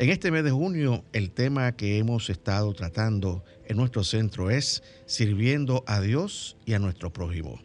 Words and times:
En 0.00 0.08
este 0.08 0.30
mes 0.30 0.44
de 0.44 0.50
junio, 0.50 1.04
el 1.12 1.30
tema 1.30 1.72
que 1.72 1.98
hemos 1.98 2.30
estado 2.30 2.72
tratando 2.72 3.44
en 3.66 3.76
nuestro 3.76 4.02
centro 4.02 4.48
es 4.48 4.82
sirviendo 5.04 5.84
a 5.86 6.00
Dios 6.00 6.56
y 6.64 6.72
a 6.72 6.78
nuestro 6.78 7.12
prójimo. 7.12 7.60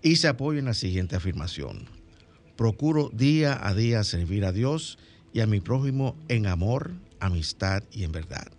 Y 0.00 0.16
se 0.16 0.28
apoya 0.28 0.60
en 0.60 0.64
la 0.64 0.72
siguiente 0.72 1.14
afirmación. 1.14 1.90
Procuro 2.56 3.10
día 3.12 3.58
a 3.62 3.74
día 3.74 4.02
servir 4.02 4.46
a 4.46 4.52
Dios 4.52 4.98
y 5.34 5.40
a 5.40 5.46
mi 5.46 5.60
prójimo 5.60 6.16
en 6.28 6.46
amor, 6.46 6.92
amistad 7.20 7.82
y 7.92 8.04
en 8.04 8.12
verdad. 8.12 8.50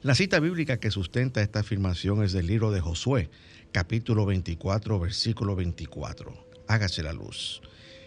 La 0.00 0.14
cita 0.14 0.40
bíblica 0.40 0.80
que 0.80 0.90
sustenta 0.90 1.42
esta 1.42 1.60
afirmación 1.60 2.24
es 2.24 2.32
del 2.32 2.46
libro 2.46 2.70
de 2.70 2.80
Josué, 2.80 3.28
capítulo 3.70 4.24
24, 4.24 4.98
versículo 4.98 5.56
24. 5.56 6.32
Hágase 6.68 7.02
la 7.02 7.12
luz. 7.12 7.60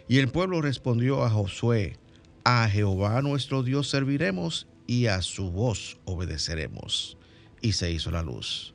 Y 0.08 0.18
el 0.18 0.30
pueblo 0.30 0.60
respondió 0.60 1.24
a 1.24 1.30
Josué, 1.30 1.98
a 2.44 2.68
Jehová 2.70 3.22
nuestro 3.22 3.64
Dios 3.64 3.90
serviremos 3.90 4.68
y 4.88 5.08
a 5.08 5.22
su 5.22 5.52
voz 5.52 5.98
obedeceremos. 6.06 7.18
Y 7.62 7.74
se 7.74 7.92
hizo 7.92 8.12
la 8.12 8.24
luz. 8.24 8.74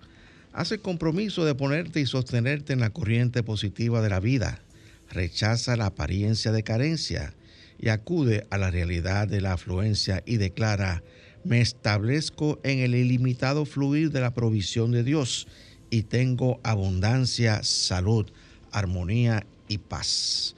Haz 0.53 0.73
el 0.73 0.81
compromiso 0.81 1.45
de 1.45 1.55
ponerte 1.55 2.01
y 2.01 2.07
sostenerte 2.07 2.73
en 2.73 2.81
la 2.81 2.91
corriente 2.91 3.43
positiva 3.43 4.01
de 4.01 4.09
la 4.09 4.21
vida. 4.21 4.63
Rechaza 5.11 5.77
la 5.77 5.87
apariencia 5.87 6.53
de 6.53 6.63
carencia 6.63 7.35
y 7.79 7.89
acude 7.89 8.47
a 8.51 8.59
la 8.59 8.71
realidad 8.71 9.29
de 9.29 9.41
la 9.41 9.53
afluencia 9.53 10.23
y 10.25 10.37
declara, 10.37 11.03
me 11.45 11.61
establezco 11.61 12.59
en 12.63 12.79
el 12.79 12.95
ilimitado 12.95 13.67
fluir 13.67 14.11
de 14.11 14.21
la 14.21 14.35
provisión 14.35 14.93
de 14.93 15.05
Dios 15.05 15.47
y 15.91 16.03
tengo 16.03 16.61
abundancia, 16.65 17.63
salud, 17.63 18.27
armonía 18.73 19.47
y 19.69 19.79
paz. 19.79 20.57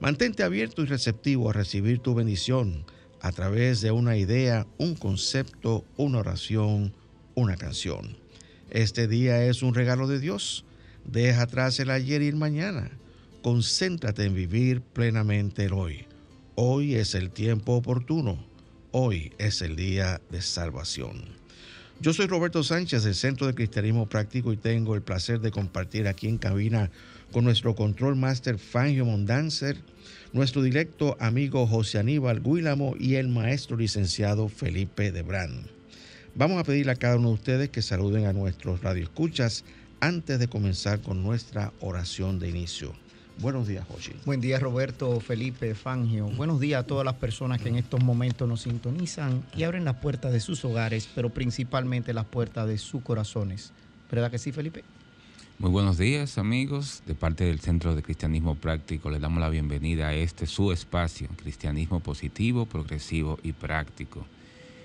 Mantente 0.00 0.44
abierto 0.44 0.82
y 0.82 0.86
receptivo 0.86 1.50
a 1.50 1.52
recibir 1.52 1.98
tu 1.98 2.14
bendición 2.14 2.84
a 3.20 3.32
través 3.32 3.80
de 3.80 3.90
una 3.90 4.16
idea, 4.16 4.64
un 4.78 4.94
concepto, 4.94 5.84
una 5.96 6.18
oración, 6.18 6.94
una 7.34 7.56
canción. 7.56 8.16
Este 8.70 9.08
día 9.08 9.44
es 9.44 9.62
un 9.62 9.74
regalo 9.74 10.06
de 10.06 10.20
Dios. 10.20 10.64
Deja 11.04 11.42
atrás 11.42 11.80
el 11.80 11.90
ayer 11.90 12.22
y 12.22 12.28
el 12.28 12.36
mañana. 12.36 12.92
Concéntrate 13.42 14.24
en 14.24 14.34
vivir 14.34 14.82
plenamente 14.82 15.64
el 15.64 15.72
hoy. 15.72 16.06
Hoy 16.54 16.94
es 16.94 17.16
el 17.16 17.30
tiempo 17.30 17.74
oportuno. 17.74 18.38
Hoy 18.92 19.32
es 19.38 19.62
el 19.62 19.74
día 19.74 20.20
de 20.30 20.42
salvación. 20.42 21.24
Yo 22.00 22.12
soy 22.12 22.28
Roberto 22.28 22.62
Sánchez 22.62 23.02
del 23.02 23.16
Centro 23.16 23.48
de 23.48 23.54
Cristianismo 23.54 24.08
Práctico 24.08 24.52
y 24.52 24.56
tengo 24.56 24.94
el 24.94 25.02
placer 25.02 25.40
de 25.40 25.50
compartir 25.50 26.06
aquí 26.06 26.28
en 26.28 26.38
cabina 26.38 26.92
con 27.32 27.44
nuestro 27.44 27.74
control 27.74 28.14
master 28.14 28.56
Fangio 28.58 29.04
Mondanzer, 29.04 29.76
nuestro 30.32 30.62
directo 30.62 31.16
amigo 31.20 31.66
José 31.66 31.98
Aníbal 31.98 32.42
Guílamo 32.42 32.94
y 32.98 33.14
el 33.14 33.28
maestro 33.28 33.76
licenciado 33.76 34.48
Felipe 34.48 35.10
Debrán. 35.10 35.66
Vamos 36.34 36.60
a 36.60 36.64
pedirle 36.64 36.92
a 36.92 36.96
cada 36.96 37.16
uno 37.16 37.28
de 37.28 37.34
ustedes 37.34 37.68
que 37.70 37.82
saluden 37.82 38.26
a 38.26 38.32
nuestros 38.32 38.82
radioescuchas 38.82 39.64
antes 40.00 40.38
de 40.38 40.48
comenzar 40.48 41.00
con 41.00 41.22
nuestra 41.22 41.72
oración 41.80 42.38
de 42.38 42.48
inicio. 42.48 42.92
Buenos 43.40 43.68
días, 43.68 43.86
José. 43.88 44.12
Buen 44.24 44.40
día, 44.40 44.58
Roberto, 44.58 45.20
Felipe, 45.20 45.74
Fangio. 45.74 46.26
Buenos 46.26 46.60
días 46.60 46.80
a 46.82 46.86
todas 46.86 47.04
las 47.04 47.14
personas 47.14 47.60
que 47.60 47.68
en 47.68 47.76
estos 47.76 48.02
momentos 48.02 48.48
nos 48.48 48.62
sintonizan 48.62 49.44
y 49.56 49.62
abren 49.62 49.84
las 49.84 49.96
puertas 49.96 50.32
de 50.32 50.40
sus 50.40 50.64
hogares, 50.64 51.08
pero 51.14 51.30
principalmente 51.30 52.12
las 52.12 52.26
puertas 52.26 52.66
de 52.66 52.78
sus 52.78 53.02
corazones. 53.02 53.72
¿Verdad 54.10 54.30
que 54.30 54.38
sí, 54.38 54.50
Felipe? 54.50 54.82
Muy 55.60 55.70
buenos 55.70 55.98
días 55.98 56.38
amigos, 56.38 57.02
de 57.04 57.16
parte 57.16 57.42
del 57.42 57.58
Centro 57.58 57.96
de 57.96 58.02
Cristianismo 58.04 58.54
Práctico 58.54 59.10
les 59.10 59.20
damos 59.20 59.40
la 59.40 59.48
bienvenida 59.48 60.06
a 60.06 60.14
este 60.14 60.46
su 60.46 60.70
espacio, 60.70 61.26
Cristianismo 61.36 61.98
Positivo, 61.98 62.64
Progresivo 62.64 63.40
y 63.42 63.52
Práctico. 63.54 64.24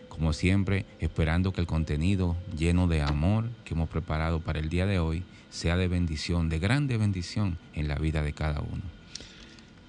Como 0.10 0.34
siempre, 0.34 0.88
esperando 1.00 1.54
que 1.54 1.62
el 1.62 1.68
contenido 1.68 2.36
lleno 2.58 2.88
de 2.88 3.04
amor 3.04 3.52
que 3.66 3.76
hemos 3.76 3.88
preparado 3.88 4.40
para 4.40 4.58
el 4.58 4.70
día 4.70 4.88
de 4.88 4.98
hoy 4.98 5.22
sea 5.52 5.78
de 5.78 5.88
bendición, 5.88 6.50
de 6.50 6.58
grande 6.58 6.98
bendición 6.98 7.60
en 7.76 7.88
la 7.88 8.00
vida 8.00 8.24
de 8.24 8.34
cada 8.34 8.62
uno. 8.62 8.82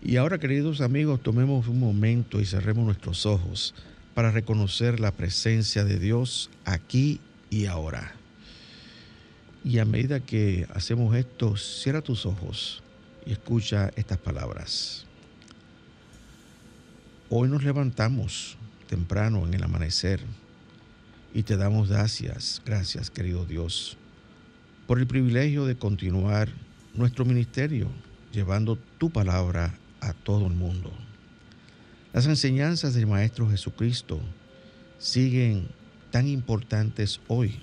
Y 0.02 0.18
ahora, 0.18 0.36
queridos 0.36 0.82
amigos, 0.82 1.22
tomemos 1.22 1.66
un 1.66 1.80
momento 1.80 2.42
y 2.42 2.44
cerremos 2.44 2.84
nuestros 2.84 3.24
ojos 3.24 3.74
para 4.12 4.32
reconocer 4.32 5.00
la 5.00 5.12
presencia 5.12 5.82
de 5.82 5.98
Dios 5.98 6.50
aquí 6.66 7.20
y 7.48 7.64
ahora. 7.64 8.16
Y 9.64 9.78
a 9.78 9.86
medida 9.86 10.20
que 10.20 10.66
hacemos 10.74 11.16
esto, 11.16 11.56
cierra 11.56 12.02
tus 12.02 12.26
ojos 12.26 12.82
y 13.24 13.32
escucha 13.32 13.90
estas 13.96 14.18
palabras. 14.18 15.06
Hoy 17.30 17.48
nos 17.48 17.64
levantamos 17.64 18.58
temprano 18.90 19.46
en 19.46 19.54
el 19.54 19.64
amanecer 19.64 20.20
y 21.32 21.44
te 21.44 21.56
damos 21.56 21.88
gracias, 21.88 22.60
gracias 22.66 23.10
querido 23.10 23.46
Dios, 23.46 23.96
por 24.86 24.98
el 24.98 25.06
privilegio 25.06 25.64
de 25.64 25.76
continuar 25.76 26.50
nuestro 26.92 27.24
ministerio 27.24 27.88
llevando 28.32 28.76
tu 28.98 29.08
palabra 29.08 29.78
a 30.02 30.12
todo 30.12 30.46
el 30.46 30.52
mundo. 30.52 30.92
Las 32.12 32.26
enseñanzas 32.26 32.92
del 32.92 33.06
Maestro 33.06 33.48
Jesucristo 33.48 34.20
siguen 34.98 35.68
tan 36.10 36.28
importantes 36.28 37.18
hoy 37.28 37.58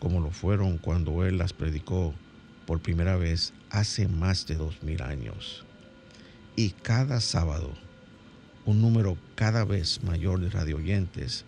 como 0.00 0.20
lo 0.20 0.30
fueron 0.30 0.78
cuando 0.78 1.24
Él 1.24 1.38
las 1.38 1.52
predicó 1.52 2.14
por 2.66 2.80
primera 2.80 3.16
vez 3.16 3.52
hace 3.70 4.08
más 4.08 4.46
de 4.46 4.56
dos 4.56 4.82
mil 4.82 5.02
años. 5.02 5.64
Y 6.56 6.70
cada 6.70 7.20
sábado, 7.20 7.72
un 8.64 8.80
número 8.80 9.16
cada 9.36 9.64
vez 9.64 10.02
mayor 10.02 10.40
de 10.40 10.50
radioyentes 10.50 11.44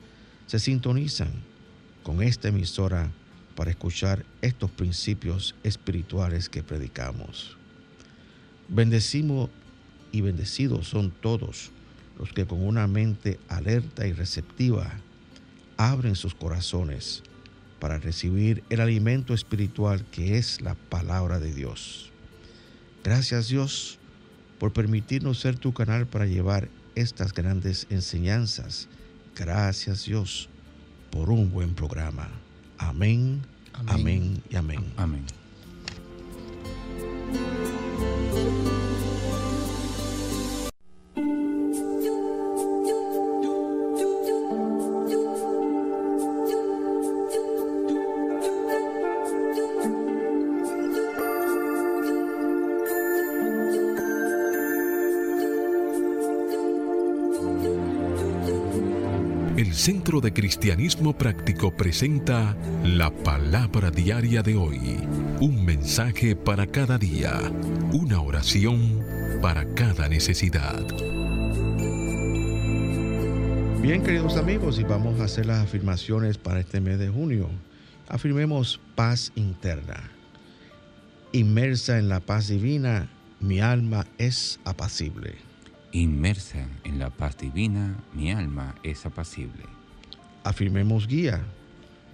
se 0.46 0.58
sintonizan 0.58 1.32
con 2.02 2.22
esta 2.22 2.48
emisora 2.48 3.10
para 3.56 3.70
escuchar 3.70 4.24
estos 4.42 4.70
principios 4.70 5.54
espirituales 5.62 6.48
que 6.48 6.62
predicamos. 6.62 7.56
Bendecimos 8.68 9.50
y 10.10 10.20
bendecidos 10.20 10.88
son 10.88 11.10
todos 11.10 11.70
los 12.18 12.32
que 12.32 12.46
con 12.46 12.62
una 12.62 12.86
mente 12.86 13.40
alerta 13.48 14.06
y 14.06 14.12
receptiva 14.12 14.92
abren 15.76 16.16
sus 16.16 16.34
corazones 16.34 17.22
para 17.82 17.98
recibir 17.98 18.62
el 18.70 18.80
alimento 18.80 19.34
espiritual 19.34 20.04
que 20.12 20.38
es 20.38 20.60
la 20.60 20.76
palabra 20.76 21.40
de 21.40 21.52
Dios. 21.52 22.12
Gracias 23.02 23.48
Dios 23.48 23.98
por 24.60 24.72
permitirnos 24.72 25.40
ser 25.40 25.58
tu 25.58 25.74
canal 25.74 26.06
para 26.06 26.26
llevar 26.26 26.68
estas 26.94 27.34
grandes 27.34 27.88
enseñanzas. 27.90 28.86
Gracias 29.34 30.04
Dios 30.04 30.48
por 31.10 31.28
un 31.28 31.50
buen 31.50 31.74
programa. 31.74 32.28
Amén, 32.78 33.42
amén, 33.72 33.88
amén 33.88 34.42
y 34.48 34.54
amén. 34.54 34.84
Amén. 34.96 35.26
Centro 59.82 60.20
de 60.20 60.32
Cristianismo 60.32 61.18
Práctico 61.18 61.76
presenta 61.76 62.56
la 62.84 63.10
palabra 63.10 63.90
diaria 63.90 64.40
de 64.40 64.54
hoy. 64.54 64.78
Un 65.40 65.64
mensaje 65.64 66.36
para 66.36 66.68
cada 66.68 66.98
día. 66.98 67.32
Una 67.92 68.20
oración 68.20 69.04
para 69.40 69.74
cada 69.74 70.08
necesidad. 70.08 70.86
Bien, 73.80 74.04
queridos 74.04 74.36
amigos, 74.36 74.78
y 74.78 74.84
vamos 74.84 75.18
a 75.18 75.24
hacer 75.24 75.46
las 75.46 75.64
afirmaciones 75.64 76.38
para 76.38 76.60
este 76.60 76.80
mes 76.80 77.00
de 77.00 77.08
junio. 77.08 77.48
Afirmemos 78.06 78.78
paz 78.94 79.32
interna. 79.34 80.12
Inmersa 81.32 81.98
en 81.98 82.08
la 82.08 82.20
paz 82.20 82.46
divina, 82.46 83.08
mi 83.40 83.58
alma 83.58 84.06
es 84.18 84.60
apacible. 84.64 85.34
Inmersa 85.90 86.68
en 86.84 86.98
la 86.98 87.10
paz 87.10 87.36
divina, 87.36 87.96
mi 88.14 88.30
alma 88.30 88.76
es 88.82 89.04
apacible. 89.04 89.71
Afirmemos 90.44 91.06
guía. 91.06 91.44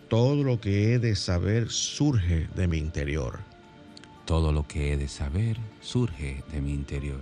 Todo 0.09 0.43
lo 0.43 0.61
que 0.61 0.93
he 0.95 0.99
de 0.99 1.17
saber 1.17 1.71
surge 1.71 2.49
de 2.55 2.69
mi 2.69 2.79
interior. 2.79 3.41
Todo 4.25 4.53
lo 4.53 4.67
que 4.67 4.93
he 4.93 4.97
de 4.97 5.09
saber 5.09 5.57
surge 5.81 6.43
de 6.53 6.61
mi 6.61 6.73
interior. 6.73 7.21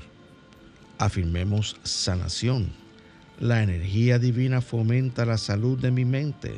Afirmemos 0.98 1.76
sanación. 1.82 2.72
La 3.38 3.62
energía 3.62 4.18
divina 4.18 4.60
fomenta 4.60 5.26
la 5.26 5.38
salud 5.38 5.78
de 5.78 5.90
mi 5.90 6.04
mente, 6.04 6.54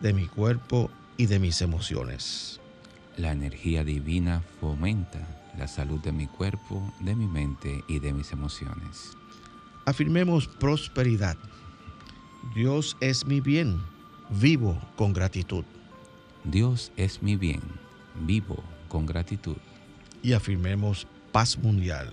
de 0.00 0.12
mi 0.12 0.26
cuerpo 0.26 0.90
y 1.16 1.26
de 1.26 1.38
mis 1.38 1.62
emociones. 1.62 2.60
La 3.16 3.32
energía 3.32 3.84
divina 3.84 4.42
fomenta 4.60 5.18
la 5.58 5.66
salud 5.66 6.00
de 6.00 6.12
mi 6.12 6.26
cuerpo, 6.26 6.92
de 7.00 7.14
mi 7.14 7.26
mente 7.26 7.84
y 7.88 7.98
de 7.98 8.12
mis 8.12 8.32
emociones. 8.32 9.16
Afirmemos 9.84 10.46
prosperidad. 10.46 11.36
Dios 12.54 12.96
es 13.00 13.26
mi 13.26 13.40
bien, 13.40 13.80
vivo 14.28 14.80
con 14.96 15.12
gratitud. 15.12 15.64
Dios 16.44 16.90
es 16.96 17.22
mi 17.22 17.36
bien, 17.36 17.60
vivo 18.26 18.62
con 18.88 19.06
gratitud. 19.06 19.56
Y 20.22 20.32
afirmemos 20.32 21.06
paz 21.32 21.58
mundial. 21.58 22.10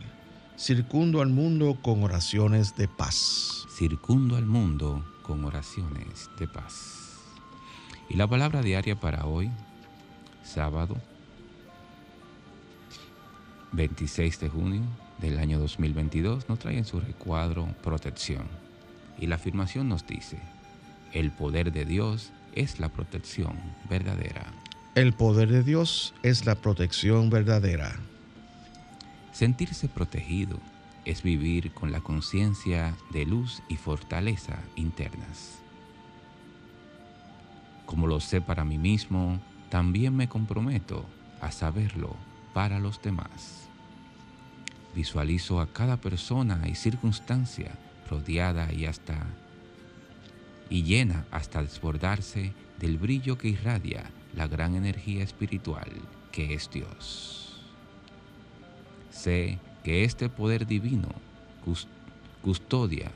Circundo 0.58 1.22
al 1.22 1.30
mundo 1.30 1.78
con 1.82 2.04
oraciones 2.04 2.76
de 2.76 2.88
paz. 2.88 3.66
Circundo 3.70 4.36
al 4.36 4.46
mundo 4.46 5.04
con 5.24 5.44
oraciones 5.46 6.30
de 6.38 6.48
paz. 6.48 7.20
Y 8.10 8.16
la 8.16 8.28
palabra 8.28 8.62
diaria 8.62 9.00
para 9.00 9.26
hoy, 9.26 9.50
sábado 10.44 10.98
26 13.72 14.40
de 14.40 14.50
junio 14.50 14.82
del 15.20 15.40
año 15.40 15.60
2022 15.60 16.48
nos 16.48 16.60
trae 16.60 16.78
en 16.78 16.86
su 16.86 17.00
recuadro 17.00 17.68
protección. 17.84 18.67
Y 19.20 19.28
la 19.28 19.36
afirmación 19.36 19.90
nos 19.90 20.06
dice, 20.06 20.40
el 21.14 21.32
poder 21.32 21.72
de 21.72 21.86
Dios 21.86 22.32
es 22.54 22.80
la 22.80 22.90
protección 22.90 23.58
verdadera. 23.90 24.46
El 24.96 25.14
poder 25.14 25.50
de 25.50 25.64
Dios 25.64 26.14
es 26.24 26.46
la 26.46 26.56
protección 26.56 27.30
verdadera. 27.30 27.96
Sentirse 29.32 29.88
protegido 29.88 30.60
es 31.06 31.24
vivir 31.24 31.72
con 31.72 31.92
la 31.92 32.02
conciencia 32.02 32.96
de 33.12 33.26
luz 33.26 33.62
y 33.70 33.78
fortaleza 33.78 34.60
internas. 34.76 35.60
Como 37.86 38.08
lo 38.08 38.20
sé 38.20 38.42
para 38.42 38.66
mí 38.66 38.78
mismo, 38.78 39.40
también 39.70 40.16
me 40.16 40.28
comprometo 40.28 41.06
a 41.40 41.52
saberlo 41.52 42.16
para 42.54 42.80
los 42.80 43.02
demás. 43.02 43.70
Visualizo 44.96 45.62
a 45.62 45.72
cada 45.72 45.98
persona 45.98 46.62
y 46.68 46.76
circunstancia 46.76 47.78
rodeada 48.08 48.72
y 48.74 48.86
hasta 48.86 49.28
y 50.70 50.84
llena 50.84 51.26
hasta 51.32 51.62
desbordarse 51.62 52.54
del 52.80 52.98
brillo 52.98 53.38
que 53.38 53.50
irradia 53.50 54.12
la 54.36 54.48
gran 54.48 54.76
energía 54.76 55.24
espiritual 55.24 55.90
que 56.32 56.54
es 56.54 56.70
Dios. 56.70 57.62
Sé 59.12 59.60
que 59.84 60.04
este 60.04 60.30
poder 60.30 60.68
divino 60.68 61.10
custodia 62.42 63.12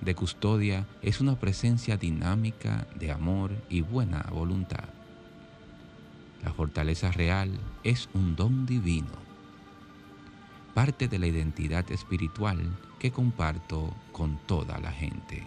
de 0.00 0.14
custodia 0.14 0.86
es 1.02 1.20
una 1.20 1.38
presencia 1.38 1.96
dinámica 1.96 2.86
de 2.96 3.10
amor 3.10 3.52
y 3.68 3.82
buena 3.82 4.22
voluntad. 4.30 4.88
La 6.42 6.52
fortaleza 6.52 7.12
real 7.12 7.50
es 7.84 8.08
un 8.14 8.34
don 8.34 8.66
divino 8.66 9.29
parte 10.74 11.08
de 11.08 11.18
la 11.18 11.26
identidad 11.26 11.90
espiritual 11.90 12.58
que 12.98 13.10
comparto 13.10 13.94
con 14.12 14.38
toda 14.46 14.78
la 14.78 14.92
gente. 14.92 15.46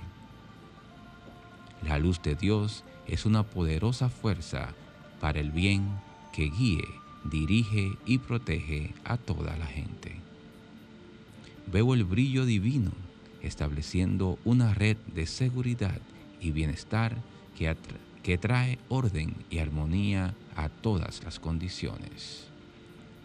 La 1.84 1.98
luz 1.98 2.22
de 2.22 2.36
Dios 2.36 2.84
es 3.08 3.26
una 3.26 3.44
poderosa 3.44 4.10
fuerza 4.10 4.70
para 5.20 5.40
el 5.40 5.52
bien 5.52 5.88
que 6.32 6.50
guíe, 6.50 6.88
dirige 7.24 7.98
y 8.06 8.18
protege 8.18 8.94
a 9.04 9.18
toda 9.18 9.56
la 9.58 9.66
gente. 9.66 10.16
Veo 11.72 11.94
el 11.94 12.04
brillo 12.04 12.46
divino 12.46 12.92
estableciendo 13.42 14.40
una 14.46 14.74
red 14.74 14.98
de 15.14 15.26
seguridad 15.26 16.00
y 16.42 16.52
bienestar 16.52 17.18
que, 17.58 17.76
que 18.24 18.38
trae 18.38 18.80
orden 18.90 19.36
y 19.50 19.60
armonía 19.60 20.34
a 20.56 20.70
todas 20.70 21.24
las 21.24 21.40
condiciones. 21.40 22.48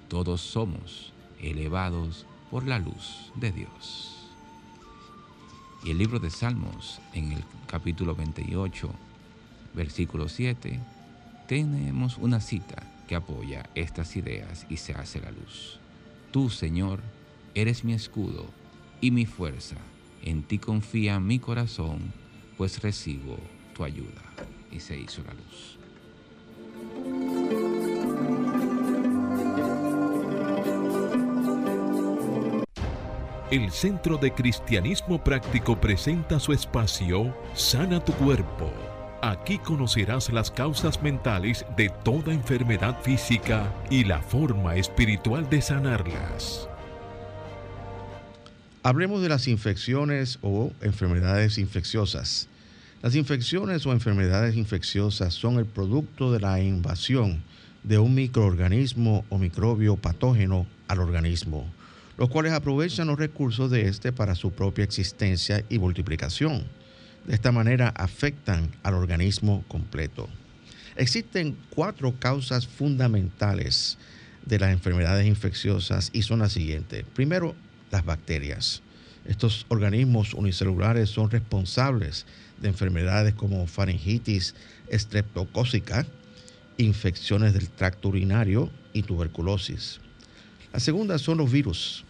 Todos 0.09 0.41
somos 0.41 1.13
elevados 1.41 2.27
por 2.51 2.67
la 2.67 2.79
luz 2.79 3.33
de 3.35 3.53
Dios. 3.53 4.15
Y 5.85 5.91
el 5.91 5.99
libro 5.99 6.19
de 6.19 6.31
Salmos, 6.31 7.01
en 7.15 7.33
el 7.33 7.45
capítulo 7.67 8.15
28, 8.15 8.91
versículo 9.75 10.29
7, 10.29 10.81
tenemos 11.47 12.19
una 12.19 12.41
cita 12.41 12.83
que 13.07 13.15
apoya 13.15 13.69
estas 13.75 14.17
ideas 14.17 14.67
y 14.69 14.77
se 14.77 14.93
hace 14.93 15.21
la 15.21 15.31
luz. 15.31 15.79
Tú, 16.31 16.51
Señor, 16.51 17.01
eres 17.55 17.85
mi 17.85 17.95
escudo 17.95 18.47
y 19.01 19.11
mi 19.11 19.25
fuerza. 19.25 19.77
En 20.23 20.43
ti 20.43 20.59
confía 20.59 21.21
mi 21.21 21.39
corazón, 21.39 22.13
pues 22.57 22.83
recibo 22.83 23.39
tu 23.75 23.85
ayuda. 23.85 24.23
Y 24.71 24.81
se 24.81 24.99
hizo 24.99 25.23
la 25.23 25.33
luz. 25.33 25.78
El 33.51 33.71
Centro 33.71 34.19
de 34.19 34.35
Cristianismo 34.35 35.25
Práctico 35.25 35.81
presenta 35.81 36.39
su 36.39 36.53
espacio 36.53 37.35
Sana 37.55 38.05
tu 38.05 38.13
Cuerpo. 38.13 38.71
Aquí 39.23 39.57
conocerás 39.57 40.31
las 40.31 40.51
causas 40.51 41.03
mentales 41.03 41.65
de 41.75 41.89
toda 42.05 42.35
enfermedad 42.35 43.01
física 43.01 43.75
y 43.89 44.05
la 44.05 44.21
forma 44.21 44.77
espiritual 44.77 45.49
de 45.49 45.63
sanarlas. 45.63 46.69
Hablemos 48.83 49.23
de 49.23 49.31
las 49.31 49.49
infecciones 49.49 50.39
o 50.43 50.71
enfermedades 50.83 51.57
infecciosas. 51.57 52.49
Las 53.01 53.15
infecciones 53.15 53.87
o 53.87 53.93
enfermedades 53.93 54.57
infecciosas 54.57 55.33
son 55.33 55.59
el 55.59 55.65
producto 55.65 56.31
de 56.33 56.41
la 56.41 56.61
invasión 56.61 57.43
de 57.83 57.99
un 57.99 58.15
microorganismo 58.15 59.25
o 59.31 59.39
microbio 59.39 59.97
patógeno 59.97 60.67
al 60.87 61.01
organismo 61.01 61.65
los 62.19 62.29
cuales 62.29 62.53
aprovechan 62.53 63.07
los 63.07 63.19
recursos 63.19 63.71
de 63.71 63.89
este 63.89 64.13
para 64.13 64.35
su 64.35 64.51
propia 64.51 64.85
existencia 64.85 65.65
y 65.69 65.79
multiplicación. 65.79 66.65
De 67.25 67.35
esta 67.35 67.53
manera 67.53 67.91
afectan 67.97 68.73
al 68.83 68.95
organismo 68.95 69.65
completo. 69.69 70.29
Existen 70.97 71.57
cuatro 71.71 72.19
causas 72.19 72.67
fundamentales 72.67 73.99
de 74.45 74.59
las 74.59 74.73
enfermedades 74.73 75.27
infecciosas 75.27 76.11
y 76.13 76.23
son 76.23 76.41
las 76.41 76.53
siguientes. 76.53 77.05
Primero, 77.15 77.55
las 77.93 78.05
bacterias. 78.05 78.83
Estos 79.25 79.65
organismos 79.69 80.35
unicelulares 80.35 81.11
son 81.11 81.31
responsables 81.31 82.27
de 82.61 82.69
enfermedades 82.69 83.35
como 83.35 83.65
faringitis 83.69 84.57
estreptocócica, 84.89 86.05
infecciones 86.79 87.53
del 87.53 87.69
tracto 87.69 88.09
urinario 88.09 88.71
y 88.93 89.03
tuberculosis. 89.03 90.01
La 90.73 90.81
segunda 90.81 91.19
son 91.19 91.39
los 91.39 91.53
virus 91.53 92.05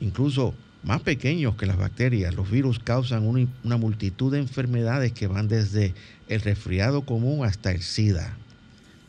incluso 0.00 0.54
más 0.82 1.02
pequeños 1.02 1.56
que 1.56 1.66
las 1.66 1.76
bacterias. 1.76 2.34
Los 2.34 2.50
virus 2.50 2.78
causan 2.78 3.26
una, 3.26 3.76
multitud 3.76 4.32
de 4.32 4.38
enfermedades 4.38 5.12
que 5.12 5.26
van 5.26 5.48
desde 5.48 5.94
el 6.28 6.40
resfriado 6.40 7.02
común 7.02 7.44
hasta 7.44 7.72
el 7.72 7.82
SIDA. 7.82 8.36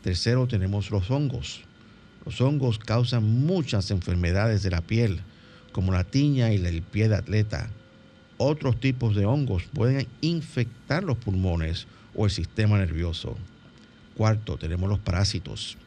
Tercero, 0.03 0.47
tenemos 0.47 0.91
los 0.91 1.09
hongos. 1.09 1.61
Los 2.25 2.41
hongos 2.41 2.77
causan 2.79 3.23
muchas 3.23 3.91
enfermedades 3.91 4.63
de 4.63 4.71
la 4.71 4.81
piel, 4.81 5.21
como 5.71 5.91
la 5.91 6.03
tiña 6.03 6.51
y 6.53 6.57
el 6.57 6.81
pie 6.81 7.09
de 7.09 7.15
atleta. 7.15 7.69
Otros 8.37 8.79
tipos 8.79 9.15
de 9.15 9.25
hongos 9.25 9.63
pueden 9.73 10.07
infectar 10.21 11.03
los 11.03 11.17
pulmones 11.17 11.87
o 12.15 12.25
el 12.25 12.31
sistema 12.31 12.77
nervioso. 12.77 13.37
Cuarto, 14.15 14.57
tenemos 14.57 14.89
los 14.89 14.99
parásitos. 14.99 15.77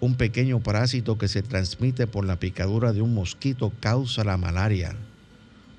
Un 0.00 0.14
pequeño 0.16 0.60
parásito 0.60 1.16
que 1.16 1.28
se 1.28 1.42
transmite 1.42 2.06
por 2.06 2.24
la 2.26 2.38
picadura 2.38 2.92
de 2.92 3.02
un 3.02 3.14
mosquito 3.14 3.72
causa 3.80 4.24
la 4.24 4.36
malaria. 4.36 4.94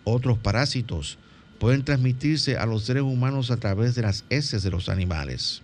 Otros 0.03 0.37
parásitos, 0.39 1.17
pueden 1.59 1.83
transmitirse 1.83 2.57
a 2.57 2.65
los 2.65 2.83
seres 2.83 3.03
humanos 3.03 3.51
a 3.51 3.57
través 3.57 3.95
de 3.95 4.03
las 4.03 4.25
heces 4.29 4.63
de 4.63 4.71
los 4.71 4.89
animales. 4.89 5.61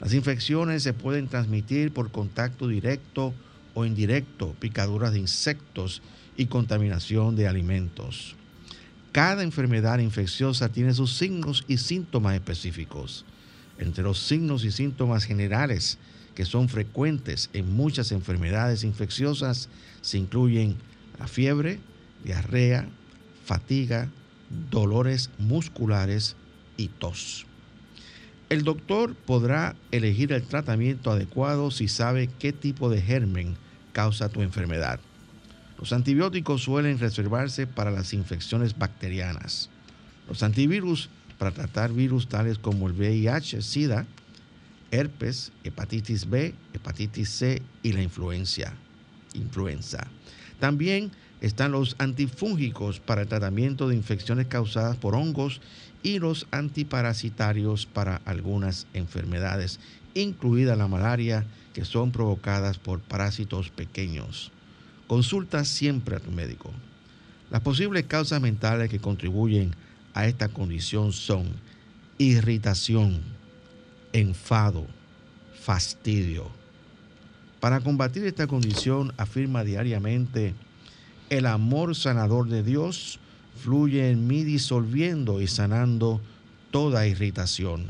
Las 0.00 0.14
infecciones 0.14 0.82
se 0.82 0.92
pueden 0.92 1.28
transmitir 1.28 1.92
por 1.92 2.10
contacto 2.10 2.68
directo 2.68 3.34
o 3.74 3.84
indirecto, 3.84 4.54
picaduras 4.58 5.12
de 5.12 5.18
insectos 5.20 6.02
y 6.36 6.46
contaminación 6.46 7.36
de 7.36 7.48
alimentos. 7.48 8.36
Cada 9.12 9.42
enfermedad 9.42 9.98
infecciosa 9.98 10.68
tiene 10.68 10.92
sus 10.92 11.16
signos 11.16 11.64
y 11.68 11.78
síntomas 11.78 12.34
específicos. 12.34 13.24
Entre 13.78 14.04
los 14.04 14.18
signos 14.18 14.64
y 14.64 14.70
síntomas 14.70 15.24
generales 15.24 15.98
que 16.36 16.44
son 16.44 16.68
frecuentes 16.68 17.50
en 17.54 17.74
muchas 17.74 18.12
enfermedades 18.12 18.84
infecciosas 18.84 19.70
se 20.02 20.18
incluyen 20.18 20.76
la 21.18 21.26
fiebre, 21.26 21.80
diarrea, 22.22 22.86
fatiga, 23.44 24.08
dolores 24.70 25.30
musculares 25.38 26.36
y 26.76 26.88
tos. 26.88 27.46
El 28.50 28.64
doctor 28.64 29.16
podrá 29.16 29.74
elegir 29.90 30.32
el 30.32 30.42
tratamiento 30.42 31.10
adecuado 31.10 31.70
si 31.70 31.88
sabe 31.88 32.28
qué 32.38 32.52
tipo 32.52 32.90
de 32.90 33.00
germen 33.00 33.56
causa 33.92 34.28
tu 34.28 34.42
enfermedad. 34.42 35.00
Los 35.78 35.94
antibióticos 35.94 36.62
suelen 36.62 36.98
reservarse 36.98 37.66
para 37.66 37.90
las 37.90 38.12
infecciones 38.12 38.78
bacterianas. 38.78 39.70
Los 40.28 40.42
antivirus 40.42 41.08
para 41.38 41.50
tratar 41.50 41.92
virus 41.92 42.28
tales 42.28 42.58
como 42.58 42.88
el 42.88 42.92
VIH, 42.92 43.62
SIDA, 43.62 44.06
herpes, 44.90 45.52
hepatitis 45.64 46.28
B, 46.28 46.54
hepatitis 46.72 47.30
C 47.30 47.62
y 47.82 47.92
la 47.92 48.02
influencia. 48.02 48.74
influenza. 49.34 50.06
También 50.60 51.10
están 51.40 51.72
los 51.72 51.96
antifúngicos 51.98 53.00
para 53.00 53.22
el 53.22 53.28
tratamiento 53.28 53.88
de 53.88 53.96
infecciones 53.96 54.46
causadas 54.46 54.96
por 54.96 55.14
hongos 55.14 55.60
y 56.02 56.18
los 56.18 56.46
antiparasitarios 56.50 57.84
para 57.86 58.16
algunas 58.24 58.86
enfermedades, 58.94 59.80
incluida 60.14 60.76
la 60.76 60.88
malaria, 60.88 61.44
que 61.74 61.84
son 61.84 62.10
provocadas 62.10 62.78
por 62.78 63.00
parásitos 63.00 63.68
pequeños. 63.70 64.50
Consulta 65.06 65.64
siempre 65.64 66.16
a 66.16 66.20
tu 66.20 66.30
médico. 66.30 66.72
Las 67.50 67.60
posibles 67.60 68.06
causas 68.06 68.40
mentales 68.40 68.88
que 68.88 68.98
contribuyen 68.98 69.74
a 70.14 70.26
esta 70.26 70.48
condición 70.48 71.12
son 71.12 71.46
irritación, 72.18 73.20
enfado, 74.12 74.86
fastidio. 75.60 76.50
Para 77.60 77.80
combatir 77.80 78.24
esta 78.24 78.46
condición, 78.46 79.12
afirma 79.16 79.64
diariamente, 79.64 80.54
el 81.30 81.46
amor 81.46 81.96
sanador 81.96 82.48
de 82.48 82.62
Dios 82.62 83.18
fluye 83.56 84.10
en 84.10 84.26
mí 84.26 84.44
disolviendo 84.44 85.40
y 85.40 85.48
sanando 85.48 86.20
toda 86.70 87.06
irritación. 87.06 87.86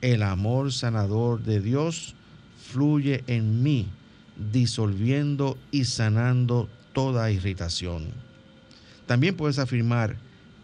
El 0.00 0.22
amor 0.22 0.72
sanador 0.72 1.42
de 1.42 1.60
Dios 1.60 2.14
fluye 2.70 3.24
en 3.26 3.62
mí 3.62 3.88
disolviendo 4.52 5.58
y 5.72 5.84
sanando 5.84 6.68
toda 6.92 7.30
irritación. 7.30 8.06
También 9.06 9.36
puedes 9.36 9.58
afirmar, 9.58 10.16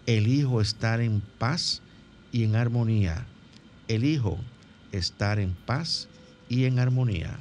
elijo 0.07 0.61
estar 0.61 1.01
en 1.01 1.23
paz 1.39 1.81
y 2.31 2.45
en 2.45 2.57
armonía. 2.57 3.27
Elijo 3.89 4.39
estar 4.93 5.39
en 5.39 5.55
paz 5.67 6.09
y 6.49 6.65
en 6.65 6.79
armonía. 6.79 7.39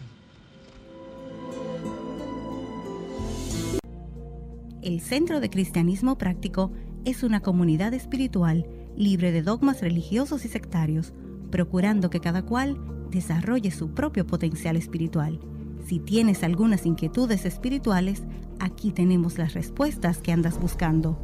El 4.81 4.99
Centro 5.01 5.39
de 5.39 5.49
Cristianismo 5.49 6.17
Práctico 6.17 6.71
es 7.05 7.23
una 7.23 7.39
comunidad 7.39 7.93
espiritual 7.93 8.65
libre 8.97 9.31
de 9.31 9.41
dogmas 9.41 9.81
religiosos 9.81 10.45
y 10.45 10.49
sectarios, 10.49 11.13
procurando 11.51 12.09
que 12.09 12.19
cada 12.19 12.43
cual 12.43 12.77
desarrolle 13.09 13.71
su 13.71 13.93
propio 13.93 14.27
potencial 14.27 14.75
espiritual 14.75 15.39
si 15.85 15.99
tienes 15.99 16.43
algunas 16.43 16.85
inquietudes 16.85 17.45
espirituales, 17.45 18.23
aquí 18.59 18.91
tenemos 18.91 19.37
las 19.37 19.53
respuestas 19.53 20.19
que 20.19 20.31
andas 20.31 20.59
buscando. 20.59 21.17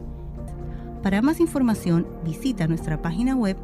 Para 1.01 1.21
más 1.21 1.39
información, 1.39 2.05
visita 2.25 2.67
nuestra 2.67 3.01
página 3.01 3.35
web 3.35 3.55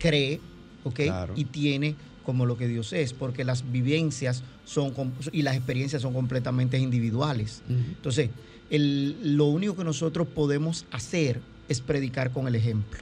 cree, 0.00 0.40
¿ok? 0.82 1.00
Y 1.36 1.44
tiene 1.44 1.94
como 2.24 2.46
lo 2.46 2.56
que 2.56 2.66
Dios 2.66 2.92
es, 2.94 3.12
porque 3.12 3.44
las 3.44 3.70
vivencias 3.70 4.42
son 4.64 4.92
y 5.30 5.42
las 5.42 5.54
experiencias 5.54 6.02
son 6.02 6.14
completamente 6.14 6.80
individuales. 6.80 7.62
Entonces, 7.68 8.30
lo 8.72 9.44
único 9.44 9.76
que 9.76 9.84
nosotros 9.84 10.26
podemos 10.26 10.84
hacer 10.90 11.40
es 11.68 11.80
predicar 11.80 12.30
con 12.30 12.46
el 12.48 12.54
ejemplo. 12.54 13.00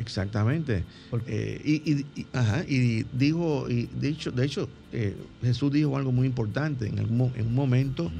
Exactamente. 0.00 0.84
Eh, 1.26 1.60
y, 1.62 2.26
ajá, 2.32 2.64
y, 2.66 3.04
dijo, 3.12 3.68
y 3.68 3.86
de 3.86 4.08
hecho, 4.08 4.30
de 4.32 4.46
hecho 4.46 4.68
eh, 4.92 5.14
Jesús 5.42 5.70
dijo 5.70 5.94
algo 5.96 6.10
muy 6.10 6.26
importante 6.26 6.86
en, 6.86 6.98
un 6.98 7.54
momento 7.54 8.10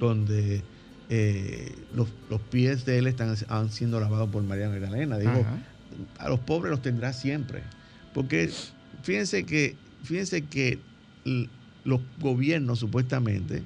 donde 0.00 0.62
eh, 1.08 1.76
los, 1.94 2.08
pies 2.50 2.84
de 2.84 2.98
él 2.98 3.06
están 3.06 3.36
siendo 3.70 4.00
lavados 4.00 4.30
por 4.30 4.42
María 4.42 4.68
Magdalena. 4.68 5.16
Dijo, 5.16 5.44
a 6.18 6.28
los 6.28 6.40
pobres 6.40 6.72
los 6.72 6.82
tendrá 6.82 7.12
siempre. 7.12 7.62
Porque 8.14 8.50
fíjense 9.02 9.44
que, 9.44 9.76
fíjense 10.02 10.42
que 10.42 10.80
los 11.84 12.00
gobiernos 12.20 12.80
supuestamente 12.80 13.62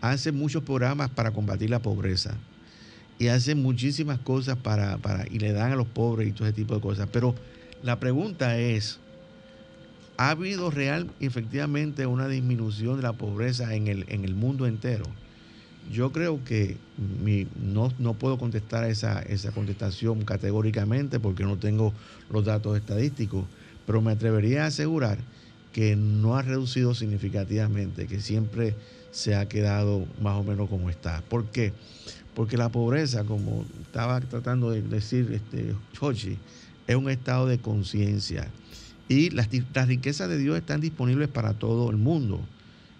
hacen 0.00 0.34
muchos 0.34 0.64
programas 0.64 1.10
para 1.10 1.30
combatir 1.30 1.70
la 1.70 1.80
pobreza 1.80 2.36
y 3.18 3.28
hacen 3.28 3.60
muchísimas 3.60 4.18
cosas 4.20 4.56
para, 4.56 4.98
para, 4.98 5.26
y 5.28 5.38
le 5.38 5.52
dan 5.52 5.72
a 5.72 5.76
los 5.76 5.86
pobres 5.86 6.28
y 6.28 6.32
todo 6.32 6.46
ese 6.46 6.54
tipo 6.54 6.74
de 6.74 6.80
cosas. 6.80 7.08
Pero 7.12 7.34
la 7.82 7.98
pregunta 7.98 8.58
es, 8.58 8.98
¿ha 10.16 10.30
habido 10.30 10.70
real 10.70 11.08
efectivamente 11.20 12.06
una 12.06 12.28
disminución 12.28 12.96
de 12.96 13.02
la 13.02 13.12
pobreza 13.12 13.74
en 13.74 13.88
el, 13.88 14.04
en 14.08 14.24
el 14.24 14.34
mundo 14.34 14.66
entero? 14.66 15.04
Yo 15.92 16.12
creo 16.12 16.44
que 16.44 16.76
no, 17.62 17.92
no, 17.98 18.14
puedo 18.14 18.38
contestar 18.38 18.84
esa, 18.84 19.20
esa 19.22 19.52
contestación 19.52 20.22
categóricamente 20.22 21.18
porque 21.18 21.44
no 21.44 21.56
tengo 21.56 21.94
los 22.30 22.44
datos 22.44 22.76
estadísticos, 22.76 23.46
pero 23.86 24.02
me 24.02 24.12
atrevería 24.12 24.64
a 24.64 24.66
asegurar 24.66 25.18
que 25.72 25.96
no 25.96 26.36
ha 26.36 26.42
reducido 26.42 26.94
significativamente, 26.94 28.06
que 28.06 28.20
siempre 28.20 28.74
se 29.10 29.34
ha 29.34 29.48
quedado 29.48 30.06
más 30.20 30.36
o 30.36 30.44
menos 30.44 30.68
como 30.68 30.90
está. 30.90 31.22
¿Por 31.28 31.46
qué? 31.46 31.72
La 32.52 32.68
pobreza, 32.68 33.24
como 33.24 33.64
estaba 33.82 34.20
tratando 34.20 34.70
de 34.70 34.82
decir 34.82 35.30
este, 35.32 35.74
Chochi, 35.92 36.36
es 36.86 36.96
un 36.96 37.10
estado 37.10 37.46
de 37.46 37.58
conciencia. 37.58 38.48
Y 39.08 39.30
las, 39.30 39.48
riquezas 39.86 40.28
de 40.28 40.38
Dios 40.38 40.56
están 40.56 40.80
disponibles 40.80 41.28
para 41.28 41.54
todo 41.54 41.90
el 41.90 41.96
mundo. 41.96 42.40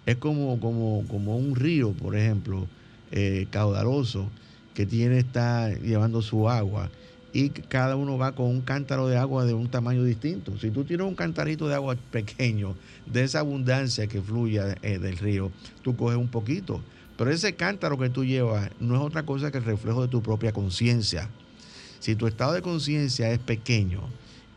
Es 0.05 0.17
como, 0.17 0.59
como, 0.59 1.05
como 1.07 1.37
un 1.37 1.55
río, 1.55 1.93
por 1.93 2.15
ejemplo, 2.15 2.67
eh, 3.11 3.47
caudaloso, 3.51 4.29
que 4.73 4.85
tiene, 4.85 5.19
está 5.19 5.69
llevando 5.69 6.21
su 6.21 6.49
agua 6.49 6.89
y 7.33 7.49
cada 7.49 7.95
uno 7.95 8.17
va 8.17 8.33
con 8.33 8.47
un 8.47 8.61
cántaro 8.61 9.07
de 9.07 9.17
agua 9.17 9.45
de 9.45 9.53
un 9.53 9.69
tamaño 9.69 10.03
distinto. 10.03 10.57
Si 10.57 10.71
tú 10.71 10.83
tienes 10.83 11.05
un 11.05 11.15
cantarito 11.15 11.67
de 11.67 11.75
agua 11.75 11.95
pequeño, 12.11 12.75
de 13.05 13.23
esa 13.23 13.39
abundancia 13.39 14.07
que 14.07 14.21
fluye 14.21 14.59
eh, 14.81 14.97
del 14.99 15.17
río, 15.17 15.51
tú 15.83 15.95
coges 15.95 16.17
un 16.17 16.27
poquito. 16.27 16.81
Pero 17.19 17.31
ese 17.31 17.53
cántaro 17.53 17.97
que 17.97 18.09
tú 18.09 18.23
llevas 18.23 18.71
no 18.79 18.95
es 18.95 19.01
otra 19.01 19.25
cosa 19.25 19.51
que 19.51 19.57
el 19.57 19.65
reflejo 19.65 20.03
de 20.03 20.07
tu 20.07 20.21
propia 20.21 20.53
conciencia. 20.53 21.29
Si 21.99 22.15
tu 22.15 22.27
estado 22.27 22.53
de 22.53 22.61
conciencia 22.61 23.29
es 23.29 23.39
pequeño, 23.39 24.07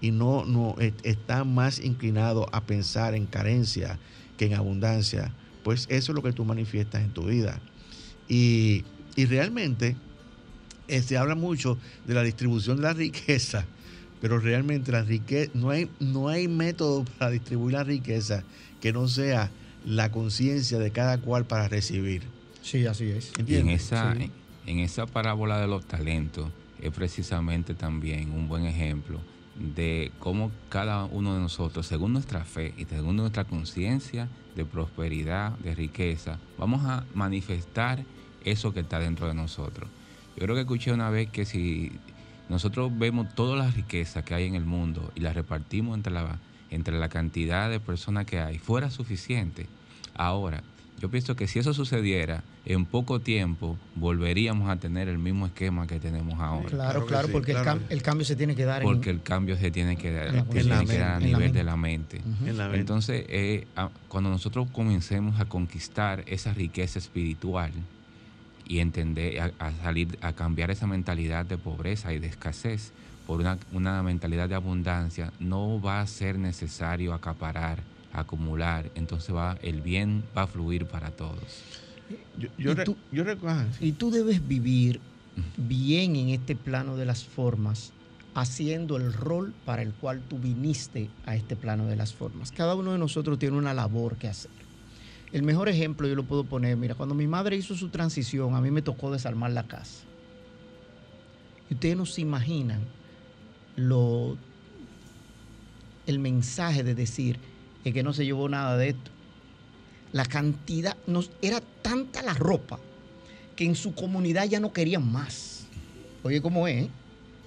y 0.00 0.12
no, 0.12 0.76
está 1.02 1.42
más 1.42 1.80
inclinado 1.80 2.46
a 2.52 2.60
pensar 2.60 3.16
en 3.16 3.26
carencia 3.26 3.98
que 4.36 4.46
en 4.46 4.54
abundancia, 4.54 5.34
pues 5.64 5.86
eso 5.90 6.12
es 6.12 6.14
lo 6.14 6.22
que 6.22 6.32
tú 6.32 6.44
manifiestas 6.44 7.02
en 7.02 7.10
tu 7.10 7.24
vida. 7.24 7.60
Y, 8.28 8.84
realmente 9.16 9.96
eh, 10.86 11.02
se 11.02 11.16
habla 11.16 11.34
mucho 11.34 11.78
de 12.06 12.14
la 12.14 12.22
distribución 12.22 12.76
de 12.76 12.84
la 12.84 12.92
riqueza, 12.92 13.66
pero 14.20 14.38
realmente 14.38 14.92
la 14.92 15.02
riqueza, 15.02 15.50
no 15.54 15.70
hay, 15.70 15.90
no 15.98 16.28
hay 16.28 16.46
método 16.46 17.04
para 17.18 17.32
distribuir 17.32 17.74
la 17.74 17.82
riqueza 17.82 18.44
que 18.80 18.92
no 18.92 19.08
sea 19.08 19.50
la 19.84 20.12
conciencia 20.12 20.78
de 20.78 20.92
cada 20.92 21.18
cual 21.18 21.44
para 21.44 21.66
recibir. 21.66 22.22
Sí, 22.62 22.86
así 22.86 23.10
es. 23.10 23.32
en 23.38 23.68
esa, 23.68 24.14
en 24.66 24.78
esa 24.78 25.06
parábola 25.06 25.58
de 25.58 25.66
los 25.66 25.84
talentos 25.84 26.50
es 26.80 26.90
precisamente 26.92 27.74
también 27.74 28.30
un 28.30 28.48
buen 28.48 28.64
ejemplo 28.66 29.20
de 29.56 30.10
cómo 30.18 30.50
cada 30.68 31.04
uno 31.04 31.34
de 31.34 31.40
nosotros, 31.40 31.86
según 31.86 32.12
nuestra 32.12 32.44
fe 32.44 32.74
y 32.76 32.84
según 32.86 33.16
nuestra 33.16 33.44
conciencia 33.44 34.28
de 34.56 34.64
prosperidad, 34.64 35.52
de 35.58 35.74
riqueza, 35.74 36.38
vamos 36.58 36.84
a 36.84 37.04
manifestar 37.14 38.04
eso 38.44 38.72
que 38.72 38.80
está 38.80 38.98
dentro 38.98 39.28
de 39.28 39.34
nosotros. 39.34 39.88
Yo 40.36 40.44
creo 40.44 40.54
que 40.54 40.62
escuché 40.62 40.92
una 40.92 41.10
vez 41.10 41.28
que 41.30 41.44
si 41.44 41.92
nosotros 42.48 42.90
vemos 42.96 43.34
todas 43.34 43.58
las 43.58 43.74
riquezas 43.74 44.24
que 44.24 44.34
hay 44.34 44.46
en 44.46 44.54
el 44.54 44.64
mundo 44.64 45.12
y 45.14 45.20
las 45.20 45.34
repartimos 45.34 45.96
entre 45.96 46.12
la, 46.12 46.38
entre 46.70 46.98
la 46.98 47.08
cantidad 47.08 47.70
de 47.70 47.80
personas 47.80 48.26
que 48.26 48.40
hay, 48.40 48.58
fuera 48.58 48.90
suficiente. 48.90 49.66
Ahora, 50.14 50.62
yo 51.02 51.10
pienso 51.10 51.34
que 51.34 51.48
si 51.48 51.58
eso 51.58 51.74
sucediera, 51.74 52.44
en 52.64 52.84
poco 52.84 53.18
tiempo 53.18 53.76
volveríamos 53.96 54.70
a 54.70 54.76
tener 54.76 55.08
el 55.08 55.18
mismo 55.18 55.46
esquema 55.46 55.88
que 55.88 55.98
tenemos 55.98 56.38
ahora. 56.38 56.68
Claro, 56.68 57.06
claro, 57.06 57.26
porque 57.32 57.56
el, 57.88 58.02
cambio 58.02 58.24
se 58.24 58.36
tiene 58.36 58.54
que 58.54 58.64
dar. 58.64 58.82
Porque 58.82 59.10
el 59.10 59.20
cambio 59.20 59.56
se 59.56 59.72
tiene 59.72 59.96
que 59.96 60.12
dar, 60.12 60.28
a 60.28 61.18
nivel 61.18 61.52
de 61.52 61.64
la 61.64 61.76
mente. 61.76 62.22
Entonces, 62.72 63.24
eh, 63.28 63.66
cuando 64.06 64.30
nosotros 64.30 64.68
comencemos 64.70 65.40
a 65.40 65.46
conquistar 65.46 66.22
esa 66.28 66.54
riqueza 66.54 67.00
espiritual 67.00 67.72
y 68.68 68.78
entender, 68.78 69.52
a, 69.58 69.72
salir, 69.82 70.16
a 70.20 70.34
cambiar 70.34 70.70
esa 70.70 70.86
mentalidad 70.86 71.44
de 71.44 71.58
pobreza 71.58 72.12
y 72.12 72.20
de 72.20 72.28
escasez 72.28 72.92
por 73.26 73.40
una, 73.40 73.58
una 73.72 74.04
mentalidad 74.04 74.48
de 74.48 74.54
abundancia, 74.54 75.32
no 75.40 75.82
va 75.82 76.00
a 76.00 76.06
ser 76.06 76.38
necesario 76.38 77.12
acaparar 77.12 77.80
acumular, 78.12 78.90
entonces 78.94 79.34
va 79.34 79.58
el 79.62 79.80
bien 79.80 80.22
va 80.36 80.42
a 80.42 80.46
fluir 80.46 80.86
para 80.86 81.10
todos. 81.10 81.62
Yo, 82.38 82.72
y, 82.72 82.74
tú, 82.84 82.96
y 83.80 83.92
tú 83.92 84.10
debes 84.10 84.46
vivir 84.46 85.00
bien 85.56 86.16
en 86.16 86.28
este 86.28 86.54
plano 86.56 86.96
de 86.96 87.06
las 87.06 87.24
formas, 87.24 87.92
haciendo 88.34 88.96
el 88.96 89.12
rol 89.12 89.54
para 89.64 89.82
el 89.82 89.92
cual 89.92 90.22
tú 90.28 90.38
viniste 90.38 91.08
a 91.26 91.36
este 91.36 91.56
plano 91.56 91.86
de 91.86 91.96
las 91.96 92.12
formas. 92.12 92.52
Cada 92.52 92.74
uno 92.74 92.92
de 92.92 92.98
nosotros 92.98 93.38
tiene 93.38 93.56
una 93.56 93.74
labor 93.74 94.16
que 94.16 94.28
hacer. 94.28 94.50
El 95.32 95.42
mejor 95.42 95.68
ejemplo 95.68 96.06
yo 96.06 96.14
lo 96.14 96.24
puedo 96.24 96.44
poner, 96.44 96.76
mira, 96.76 96.94
cuando 96.94 97.14
mi 97.14 97.26
madre 97.26 97.56
hizo 97.56 97.74
su 97.74 97.88
transición, 97.88 98.54
a 98.54 98.60
mí 98.60 98.70
me 98.70 98.82
tocó 98.82 99.10
desarmar 99.10 99.52
la 99.52 99.66
casa. 99.66 100.00
Y 101.70 101.74
ustedes 101.74 101.96
no 101.96 102.04
se 102.04 102.20
imaginan 102.20 102.80
lo, 103.76 104.36
el 106.06 106.18
mensaje 106.18 106.82
de 106.82 106.94
decir, 106.94 107.38
es 107.84 107.92
que 107.92 108.02
no 108.02 108.12
se 108.12 108.24
llevó 108.24 108.48
nada 108.48 108.76
de 108.76 108.90
esto. 108.90 109.10
La 110.12 110.24
cantidad, 110.24 110.96
nos, 111.06 111.30
era 111.40 111.60
tanta 111.60 112.22
la 112.22 112.34
ropa 112.34 112.78
que 113.56 113.64
en 113.64 113.74
su 113.74 113.94
comunidad 113.94 114.46
ya 114.46 114.60
no 114.60 114.72
querían 114.72 115.10
más. 115.10 115.66
Oye, 116.22 116.40
¿cómo 116.40 116.68
es? 116.68 116.88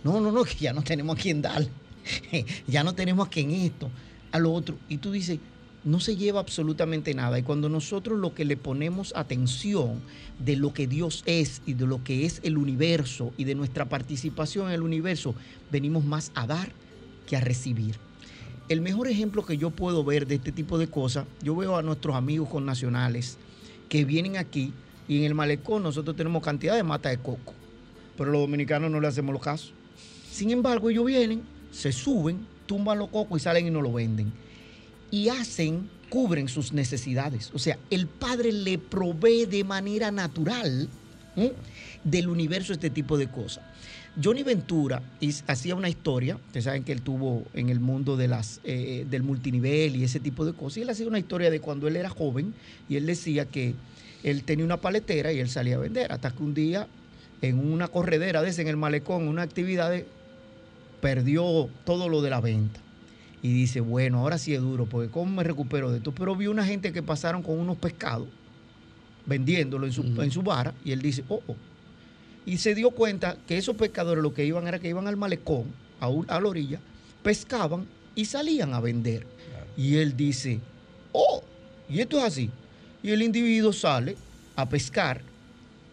No, 0.03 0.19
no, 0.19 0.31
no, 0.31 0.43
que 0.43 0.55
ya 0.59 0.73
no 0.73 0.81
tenemos 0.81 1.17
a 1.17 1.21
quien 1.21 1.41
dar. 1.41 1.65
ya 2.67 2.83
no 2.83 2.93
tenemos 2.93 3.27
a 3.27 3.29
quien 3.29 3.51
esto, 3.51 3.89
a 4.31 4.39
lo 4.39 4.53
otro. 4.53 4.77
Y 4.89 4.97
tú 4.97 5.11
dices, 5.11 5.39
no 5.83 5.99
se 5.99 6.17
lleva 6.17 6.39
absolutamente 6.39 7.13
nada. 7.13 7.39
Y 7.39 7.43
cuando 7.43 7.69
nosotros 7.69 8.19
lo 8.19 8.33
que 8.33 8.43
le 8.43 8.57
ponemos 8.57 9.13
atención 9.15 10.01
de 10.39 10.55
lo 10.57 10.73
que 10.73 10.87
Dios 10.87 11.23
es 11.27 11.61
y 11.65 11.73
de 11.73 11.85
lo 11.85 12.03
que 12.03 12.25
es 12.25 12.41
el 12.43 12.57
universo 12.57 13.33
y 13.37 13.45
de 13.45 13.55
nuestra 13.55 13.85
participación 13.85 14.67
en 14.67 14.73
el 14.73 14.81
universo, 14.81 15.35
venimos 15.71 16.03
más 16.03 16.31
a 16.33 16.47
dar 16.47 16.71
que 17.27 17.37
a 17.37 17.41
recibir 17.41 17.95
el 18.69 18.81
mejor 18.81 19.07
ejemplo 19.07 19.45
que 19.45 19.57
yo 19.57 19.69
puedo 19.69 20.03
ver 20.03 20.25
de 20.27 20.35
este 20.35 20.51
tipo 20.51 20.77
de 20.77 20.87
cosas, 20.87 21.25
yo 21.41 21.55
veo 21.55 21.77
a 21.77 21.81
nuestros 21.81 22.15
amigos 22.15 22.49
connacionales 22.49 23.37
que 23.89 24.05
vienen 24.05 24.37
aquí 24.37 24.73
y 25.07 25.19
en 25.19 25.23
el 25.25 25.35
malecón 25.35 25.83
nosotros 25.83 26.15
tenemos 26.15 26.43
cantidad 26.43 26.75
de 26.75 26.83
mata 26.83 27.09
de 27.09 27.17
coco, 27.17 27.53
pero 28.17 28.31
los 28.31 28.41
dominicanos 28.41 28.89
no 28.89 28.99
le 28.99 29.07
hacemos 29.07 29.33
los 29.33 29.41
casos. 29.41 29.73
Sin 30.31 30.49
embargo, 30.49 30.89
ellos 30.89 31.05
vienen, 31.05 31.43
se 31.71 31.91
suben, 31.91 32.45
tumban 32.65 32.97
los 32.97 33.09
cocos 33.09 33.41
y 33.41 33.43
salen 33.43 33.67
y 33.67 33.71
no 33.71 33.81
lo 33.81 33.93
venden. 33.93 34.33
Y 35.11 35.29
hacen, 35.29 35.89
cubren 36.09 36.47
sus 36.47 36.73
necesidades. 36.73 37.51
O 37.53 37.59
sea, 37.59 37.77
el 37.89 38.07
Padre 38.07 38.51
le 38.51 38.77
provee 38.77 39.45
de 39.45 39.63
manera 39.63 40.11
natural 40.11 40.89
del 42.03 42.29
universo 42.29 42.73
este 42.73 42.89
tipo 42.89 43.17
de 43.17 43.27
cosas. 43.27 43.63
Johnny 44.23 44.43
Ventura 44.43 45.01
hacía 45.47 45.75
una 45.75 45.89
historia, 45.89 46.37
ustedes 46.37 46.63
saben 46.63 46.83
que 46.83 46.93
él 46.93 47.01
tuvo 47.01 47.43
en 47.53 47.69
el 47.69 47.81
mundo 47.81 48.15
de 48.15 48.29
las, 48.29 48.61
eh, 48.63 49.05
del 49.09 49.23
multinivel 49.23 49.95
y 49.95 50.03
ese 50.03 50.21
tipo 50.21 50.45
de 50.45 50.53
cosas, 50.53 50.77
y 50.77 50.81
él 50.83 50.89
hacía 50.89 51.07
una 51.07 51.19
historia 51.19 51.51
de 51.51 51.59
cuando 51.59 51.87
él 51.87 51.97
era 51.97 52.09
joven 52.09 52.53
y 52.87 52.95
él 52.95 53.05
decía 53.05 53.45
que 53.45 53.75
él 54.23 54.43
tenía 54.43 54.63
una 54.63 54.79
paletera 54.79 55.33
y 55.33 55.39
él 55.39 55.49
salía 55.49 55.75
a 55.75 55.79
vender, 55.79 56.11
hasta 56.13 56.31
que 56.31 56.43
un 56.43 56.53
día 56.53 56.87
en 57.41 57.59
una 57.59 57.89
corredera 57.89 58.41
de 58.41 58.49
ese, 58.49 58.61
en 58.61 58.69
el 58.69 58.77
malecón, 58.77 59.27
una 59.27 59.41
actividad, 59.41 59.93
perdió 61.01 61.69
todo 61.83 62.07
lo 62.07 62.21
de 62.21 62.29
la 62.29 62.39
venta. 62.39 62.79
Y 63.43 63.53
dice, 63.53 63.81
bueno, 63.81 64.19
ahora 64.19 64.39
sí 64.39 64.55
es 64.55 64.61
duro, 64.61 64.87
porque 64.87 65.11
¿cómo 65.11 65.35
me 65.35 65.43
recupero 65.43 65.91
de 65.91 65.97
esto? 65.97 66.13
Pero 66.13 66.35
vi 66.35 66.47
una 66.47 66.65
gente 66.65 66.91
que 66.91 67.03
pasaron 67.03 67.43
con 67.43 67.59
unos 67.59 67.77
pescados 67.77 68.27
vendiéndolo 69.27 69.85
en 69.85 69.91
su, 69.91 70.21
en 70.21 70.31
su 70.31 70.41
vara 70.41 70.73
y 70.83 70.93
él 70.93 71.01
dice, 71.01 71.23
oh, 71.27 71.43
oh 71.45 71.55
y 72.45 72.57
se 72.57 72.75
dio 72.75 72.91
cuenta 72.91 73.37
que 73.47 73.57
esos 73.57 73.75
pescadores 73.75 74.21
lo 74.23 74.33
que 74.33 74.45
iban 74.45 74.67
era 74.67 74.79
que 74.79 74.89
iban 74.89 75.07
al 75.07 75.17
malecón, 75.17 75.65
a, 75.99 76.07
a 76.07 76.39
la 76.39 76.47
orilla, 76.47 76.79
pescaban 77.23 77.85
y 78.15 78.25
salían 78.25 78.73
a 78.73 78.79
vender. 78.79 79.25
Y 79.77 79.95
él 79.97 80.15
dice, 80.15 80.59
oh, 81.11 81.43
y 81.89 81.99
esto 81.99 82.17
es 82.19 82.23
así. 82.23 82.49
Y 83.03 83.11
el 83.11 83.21
individuo 83.21 83.73
sale 83.73 84.15
a 84.55 84.67
pescar, 84.69 85.21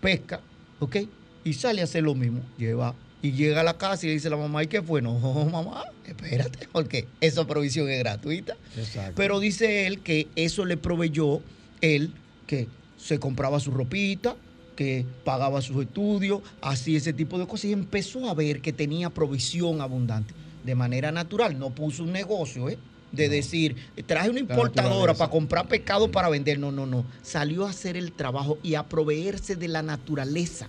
pesca, 0.01 0.41
¿ok? 0.79 0.97
Y 1.45 1.55
sale 1.55 1.81
a 1.81 1.85
hacer 1.85 2.03
lo 2.05 2.15
mismo, 2.15 2.43
lleva 2.57 2.95
y 3.23 3.33
llega 3.33 3.61
a 3.61 3.65
la 3.65 3.79
casa 3.79 4.05
y 4.05 4.09
le 4.09 4.15
dice 4.15 4.27
a 4.27 4.33
la 4.33 4.37
mamá, 4.37 4.65
¿y 4.65 4.67
qué 4.67 4.83
fue? 4.83 5.01
No, 5.01 5.19
mamá, 5.53 5.85
espérate, 6.05 6.69
porque 6.73 7.07
esa 7.21 7.47
provisión 7.47 7.89
es 7.89 8.01
gratuita. 8.01 8.57
Pero 9.15 9.41
dice 9.41 9.87
él 9.87 10.01
que 10.01 10.29
eso 10.35 10.65
le 10.65 10.77
proveyó 10.77 11.41
él 11.81 12.13
que 12.47 12.69
se 12.99 13.19
compraba 13.19 13.61
su 13.61 13.71
ropita, 13.71 14.37
que 14.83 15.07
pagaba 15.23 15.63
sus 15.63 15.81
estudios, 15.81 16.41
hacía 16.61 16.99
ese 16.99 17.13
tipo 17.13 17.39
de 17.39 17.47
cosas 17.47 17.67
y 17.67 17.73
empezó 17.73 18.29
a 18.29 18.35
ver 18.35 18.61
que 18.61 18.73
tenía 18.73 19.11
provisión 19.11 19.81
abundante. 19.81 20.35
De 20.65 20.75
manera 20.75 21.13
natural, 21.13 21.57
no 21.57 21.71
puso 21.71 22.03
un 22.03 22.11
negocio, 22.11 22.69
¿eh? 22.69 22.79
De 23.13 23.29
decir, 23.29 23.77
traje 24.07 24.29
una 24.31 24.41
importadora 24.41 25.15
para 25.15 25.31
comprar 25.31 25.69
pescado 25.69 26.11
para 26.11 26.29
vender. 26.29 26.59
No, 26.59 26.73
no, 26.73 26.85
no. 26.85 27.05
Salió 27.23 27.65
a 27.65 27.71
hacer 27.71 27.97
el 27.97 28.11
trabajo 28.11 28.59
y 28.63 28.75
a 28.75 28.89
proveerse 28.89 29.55
de 29.55 29.69
la 29.69 29.83
naturaleza, 29.83 30.67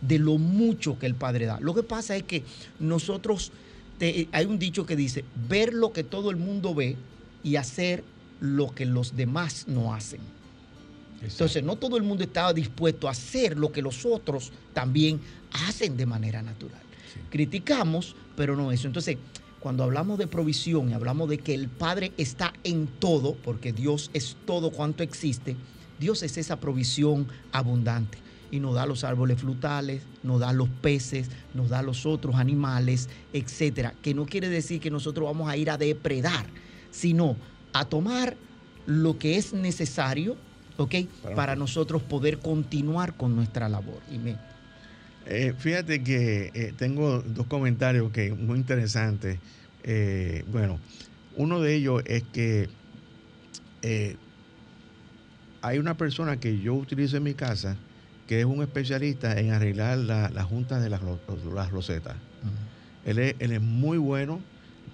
de 0.00 0.20
lo 0.20 0.38
mucho 0.38 0.96
que 0.98 1.06
el 1.06 1.16
Padre 1.16 1.46
da. 1.46 1.58
Lo 1.58 1.74
que 1.74 1.82
pasa 1.82 2.14
es 2.14 2.22
que 2.22 2.44
nosotros, 2.78 3.50
hay 4.30 4.44
un 4.44 4.60
dicho 4.60 4.86
que 4.86 4.94
dice, 4.94 5.24
ver 5.48 5.74
lo 5.74 5.92
que 5.92 6.04
todo 6.04 6.30
el 6.30 6.36
mundo 6.36 6.72
ve 6.72 6.96
y 7.42 7.56
hacer 7.56 8.04
lo 8.38 8.72
que 8.72 8.86
los 8.86 9.16
demás 9.16 9.64
no 9.66 9.92
hacen. 9.92 10.35
Entonces, 11.22 11.62
no 11.62 11.76
todo 11.76 11.96
el 11.96 12.02
mundo 12.02 12.24
estaba 12.24 12.52
dispuesto 12.52 13.08
a 13.08 13.12
hacer 13.12 13.56
lo 13.56 13.72
que 13.72 13.82
los 13.82 14.04
otros 14.04 14.52
también 14.72 15.20
hacen 15.66 15.96
de 15.96 16.06
manera 16.06 16.42
natural. 16.42 16.80
Criticamos, 17.30 18.14
pero 18.36 18.54
no 18.54 18.70
eso. 18.70 18.86
Entonces, 18.86 19.16
cuando 19.60 19.82
hablamos 19.82 20.18
de 20.18 20.26
provisión 20.26 20.90
y 20.90 20.92
hablamos 20.92 21.28
de 21.28 21.38
que 21.38 21.54
el 21.54 21.68
Padre 21.68 22.12
está 22.18 22.52
en 22.62 22.86
todo, 22.86 23.34
porque 23.34 23.72
Dios 23.72 24.10
es 24.12 24.36
todo 24.46 24.70
cuanto 24.70 25.02
existe, 25.02 25.56
Dios 25.98 26.22
es 26.22 26.36
esa 26.36 26.60
provisión 26.60 27.26
abundante 27.52 28.18
y 28.50 28.60
nos 28.60 28.74
da 28.74 28.86
los 28.86 29.02
árboles 29.02 29.40
frutales, 29.40 30.02
nos 30.22 30.40
da 30.40 30.52
los 30.52 30.68
peces, 30.68 31.30
nos 31.54 31.68
da 31.68 31.82
los 31.82 32.06
otros 32.06 32.36
animales, 32.36 33.08
etcétera. 33.32 33.94
Que 34.02 34.14
no 34.14 34.26
quiere 34.26 34.48
decir 34.48 34.80
que 34.80 34.90
nosotros 34.90 35.26
vamos 35.26 35.48
a 35.48 35.56
ir 35.56 35.70
a 35.70 35.78
depredar, 35.78 36.46
sino 36.90 37.36
a 37.72 37.84
tomar 37.86 38.36
lo 38.86 39.18
que 39.18 39.36
es 39.36 39.52
necesario, 39.52 40.36
¿ok? 40.76 40.94
Para, 41.34 41.56
nosotros 41.56 42.02
poder 42.02 42.38
continuar 42.38 43.14
con 43.14 43.34
nuestra 43.36 43.68
labor. 43.68 44.00
Y 44.10 44.18
me... 44.18 44.36
Eh, 45.26 45.54
fíjate 45.58 46.02
que 46.02 46.50
eh, 46.54 46.72
tengo 46.76 47.20
dos 47.20 47.46
comentarios 47.46 48.10
que 48.12 48.32
muy 48.32 48.58
interesantes. 48.58 49.38
Eh, 49.82 50.44
bueno, 50.50 50.78
uno 51.36 51.60
de 51.60 51.74
ellos 51.74 52.02
es 52.06 52.22
que 52.32 52.68
hay 55.62 55.78
una 55.78 55.96
persona 55.96 56.38
que 56.38 56.58
yo 56.58 56.74
utilizo 56.74 57.16
en 57.16 57.22
mi 57.22 57.34
casa 57.34 57.76
que 58.26 58.40
es 58.40 58.46
un 58.46 58.62
especialista 58.62 59.38
en 59.38 59.52
arreglar 59.52 59.98
las 59.98 60.44
juntas 60.44 60.82
de 60.82 60.90
las, 60.90 61.00
las 61.54 61.70
rosetas. 61.70 62.16
él, 63.04 63.18
es, 63.18 63.60
muy 63.60 63.98
bueno, 63.98 64.40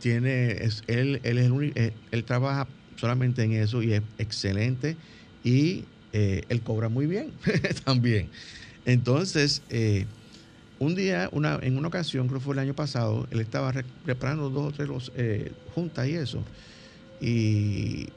tiene, 0.00 0.52
él, 0.86 1.20
él, 1.22 1.38
es 1.38 1.50
eh, 1.76 1.94
él 2.10 2.24
trabaja 2.24 2.66
solamente 2.96 3.42
en 3.42 3.52
eso 3.52 3.82
y 3.82 3.94
es 3.94 4.02
excelente 4.18 4.96
y 5.44 5.84
eh, 6.12 6.42
él 6.48 6.62
cobra 6.62 6.88
muy 6.88 7.06
bien 7.06 7.32
también. 7.84 8.28
Entonces, 8.84 9.62
eh, 9.70 10.06
un 10.78 10.94
día, 10.94 11.28
una, 11.32 11.58
en 11.62 11.76
una 11.76 11.88
ocasión, 11.88 12.26
creo 12.26 12.40
que 12.40 12.44
fue 12.44 12.54
el 12.54 12.58
año 12.60 12.74
pasado, 12.74 13.26
él 13.30 13.40
estaba 13.40 13.72
preparando 14.04 14.50
dos 14.50 14.68
o 14.68 14.72
tres 14.72 14.88
los, 14.88 15.12
juntas 15.74 16.08
y 16.08 16.14
eso. 16.14 16.42
Y, 17.20 18.08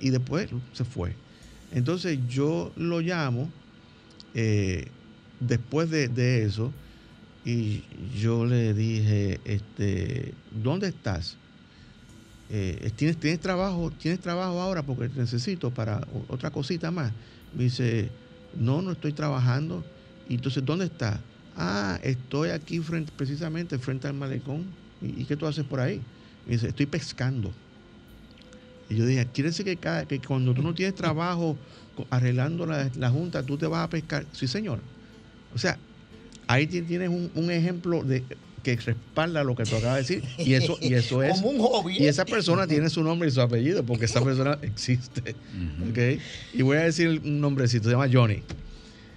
y 0.00 0.10
después 0.10 0.50
se 0.72 0.84
fue. 0.84 1.14
Entonces 1.72 2.18
yo 2.28 2.72
lo 2.76 3.00
llamo 3.00 3.48
eh, 4.34 4.86
después 5.40 5.90
de, 5.90 6.44
eso, 6.44 6.72
y 7.44 7.82
yo 8.18 8.44
le 8.44 8.74
dije, 8.74 9.40
este, 9.44 10.34
¿dónde 10.62 10.88
estás? 10.88 11.36
Eh, 12.52 12.90
¿tienes, 12.96 13.18
¿Tienes 13.20 13.38
trabajo? 13.38 13.92
¿Tienes 13.92 14.18
trabajo 14.18 14.60
ahora? 14.60 14.82
Porque 14.82 15.08
te 15.08 15.20
necesito 15.20 15.72
para 15.72 16.00
otra 16.10 16.50
cosita 16.50 16.90
más. 16.90 17.12
Me 17.52 17.64
dice, 17.64 18.10
no, 18.52 18.82
no 18.82 18.90
estoy 18.90 19.12
trabajando. 19.12 19.84
Y 20.26 20.34
entonces, 20.34 20.64
¿dónde 20.64 20.86
estás? 20.86 21.20
Ah, 21.54 22.00
estoy 22.02 22.50
aquí 22.50 22.80
frente, 22.80 23.12
precisamente 23.14 23.78
frente 23.78 24.08
al 24.08 24.14
malecón. 24.14 24.74
¿Y, 25.00 25.24
qué 25.26 25.36
tú 25.36 25.46
haces 25.46 25.64
por 25.64 25.78
ahí? 25.78 26.02
Me 26.44 26.54
dice, 26.54 26.68
estoy 26.68 26.86
pescando. 26.86 27.54
Y 28.88 28.96
yo 28.96 29.06
dije, 29.06 29.24
¿quiere 29.32 29.50
decir 29.50 29.64
que, 29.64 29.78
que 29.78 30.20
cuando 30.20 30.52
tú 30.52 30.62
no 30.62 30.74
tienes 30.74 30.96
trabajo 30.96 31.56
arreglando 32.10 32.66
la, 32.66 33.10
junta, 33.10 33.44
tú 33.44 33.58
te 33.58 33.66
vas 33.66 33.84
a 33.84 33.88
pescar. 33.88 34.26
Sí, 34.32 34.48
señor. 34.48 34.82
O 35.50 35.58
sea, 35.58 35.78
ahí 36.48 36.66
tienes 36.66 37.08
un, 37.08 37.50
ejemplo 37.50 38.02
de 38.02 38.26
que 38.62 38.76
respalda 38.76 39.44
lo 39.44 39.54
que 39.54 39.64
tú 39.64 39.76
acabas 39.76 40.06
de 40.06 40.16
decir. 40.16 40.30
Y 40.38 40.54
eso 40.54 40.78
y 40.80 40.94
eso 40.94 41.22
es 41.22 41.40
como 41.40 41.50
un 41.50 41.58
hobby. 41.58 41.96
Y 41.98 42.06
esa 42.06 42.24
persona 42.24 42.66
tiene 42.66 42.88
su 42.88 43.02
nombre 43.02 43.28
y 43.28 43.32
su 43.32 43.40
apellido 43.40 43.84
porque 43.84 44.06
esa 44.06 44.20
persona 44.24 44.58
existe. 44.62 45.34
Y 46.52 46.62
voy 46.62 46.78
a 46.78 46.82
decir 46.82 47.08
un 47.08 47.40
nombrecito 47.40 47.84
se 47.84 47.90
llama 47.90 48.08
Johnny. 48.12 48.42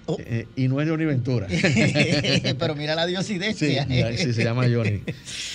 Oh. 0.05 0.17
eh, 0.19 0.47
y 0.57 0.67
no 0.67 0.81
es 0.81 0.89
Johnny 0.89 1.05
Ventura. 1.05 1.47
Pero 2.59 2.75
mira 2.75 2.95
la 2.95 3.05
diosidencia. 3.05 3.87
sí, 4.17 4.33
se 4.33 4.43
llama 4.43 4.63
Johnny. 4.63 5.01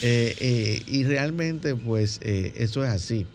Eh, 0.03 0.37
eh, 0.41 0.83
y 0.87 1.05
realmente 1.05 1.75
pues 1.75 2.21
eso 2.23 2.85
es 2.85 2.91
así. 2.91 3.27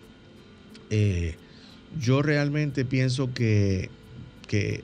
Yo 1.99 2.21
realmente 2.21 2.85
pienso 2.85 3.33
que, 3.33 3.89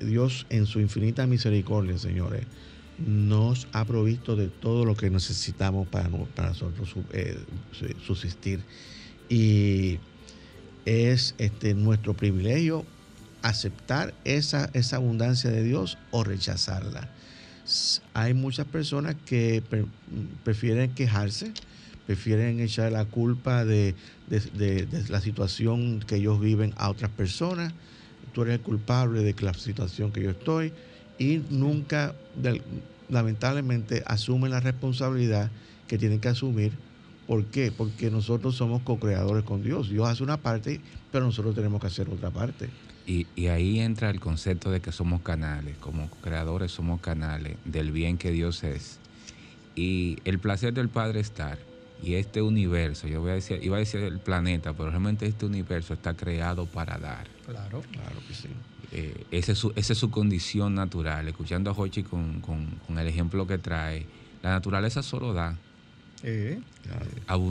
Dios 0.02 0.48
en 0.50 0.66
su 0.66 0.80
infinita 0.80 1.28
misericordia, 1.28 1.98
señores, 2.00 2.42
nos 3.06 3.68
ha 3.72 3.86
provisto 3.86 4.36
de 4.36 4.48
todo 4.48 4.86
lo 4.86 4.96
que 4.96 5.10
necesitamos 5.10 5.88
para, 5.88 6.10
nosotros 6.10 6.96
eh, 7.12 7.38
subsistir. 8.06 8.62
Y 9.30 10.00
es 10.86 11.36
este, 11.38 11.74
nuestro 11.74 12.16
privilegio 12.16 12.86
aceptar 13.42 14.14
esa, 14.26 14.70
esa 14.74 14.98
abundancia 14.98 15.50
de 15.50 15.64
Dios 15.64 15.98
o 16.12 16.24
rechazarla. 16.24 17.10
Hay 18.14 18.34
muchas 18.34 18.66
personas 18.66 19.16
que 19.26 19.62
prefieren 20.44 20.94
quejarse, 20.96 21.54
prefieren 22.08 22.60
echar 22.60 22.92
la 22.92 23.06
culpa 23.06 23.64
de, 23.64 23.94
la 25.10 25.22
situación 25.22 26.00
que 26.00 26.16
ellos 26.16 26.40
viven 26.40 26.74
a 26.78 26.90
otras 26.90 27.12
personas. 27.12 27.72
Tú 28.34 28.42
eres 28.42 28.56
el 28.56 28.62
culpable 28.62 29.22
de 29.22 29.36
la 29.42 29.54
situación 29.54 30.12
que 30.12 30.24
yo 30.24 30.32
estoy 30.32 30.74
y 31.20 31.44
nunca, 31.50 32.16
lamentablemente, 33.10 34.02
asumen 34.08 34.52
la 34.52 34.62
responsabilidad 34.62 35.52
que 35.88 35.98
tienen 35.98 36.20
que 36.20 36.30
asumir. 36.30 36.72
¿Por 37.28 37.46
qué? 37.46 37.72
Porque 37.72 38.10
nosotros 38.10 38.56
somos 38.56 38.82
co-creadores 38.82 39.44
con 39.44 39.62
Dios. 39.62 39.90
Dios 39.90 40.08
hace 40.08 40.24
una 40.24 40.38
parte, 40.38 40.82
pero 41.12 41.26
nosotros 41.26 41.54
tenemos 41.54 41.82
que 41.82 41.88
hacer 41.88 42.10
otra 42.10 42.32
parte. 42.32 42.70
Y, 43.06 43.28
y, 43.36 43.48
ahí 43.48 43.80
entra 43.80 44.10
el 44.10 44.20
concepto 44.20 44.72
de 44.72 44.82
que 44.82 44.92
somos 44.92 45.22
canales, 45.22 45.76
como 45.78 46.10
creadores 46.22 46.72
somos 46.72 47.02
canales 47.02 47.58
del 47.66 47.92
bien 47.92 48.18
que 48.18 48.32
Dios 48.32 48.64
es. 48.64 49.00
Y 49.76 50.18
el 50.26 50.40
placer 50.40 50.74
del 50.74 50.90
Padre 50.90 51.20
estar 51.20 51.58
y 52.02 52.16
este 52.16 52.42
universo, 52.42 53.08
yo 53.08 53.22
voy 53.22 53.32
a 53.32 53.34
decir, 53.36 53.60
iba 53.62 53.76
a 53.76 53.80
decir 53.80 54.02
el 54.02 54.20
planeta, 54.20 54.74
pero 54.74 54.90
realmente 54.90 55.26
este 55.26 55.46
universo 55.46 55.94
está 55.94 56.14
creado 56.14 56.66
para 56.66 56.98
dar. 56.98 57.28
Claro, 57.46 57.82
claro 57.92 58.16
que 58.28 58.34
sí. 58.34 58.48
Eh, 58.92 59.26
esa, 59.32 59.52
es 59.52 59.58
su, 59.58 59.74
esa 59.76 59.94
es 59.94 60.00
su 60.00 60.10
condición 60.10 60.76
natural. 60.76 61.28
Escuchando 61.28 61.70
a 61.70 61.74
Hochi 61.74 62.04
con, 62.04 62.42
el 62.90 63.08
ejemplo 63.08 63.46
que 63.46 63.58
trae, 63.58 64.06
la 64.42 64.52
naturaleza 64.52 65.04
solo 65.04 65.34
da. 65.34 65.58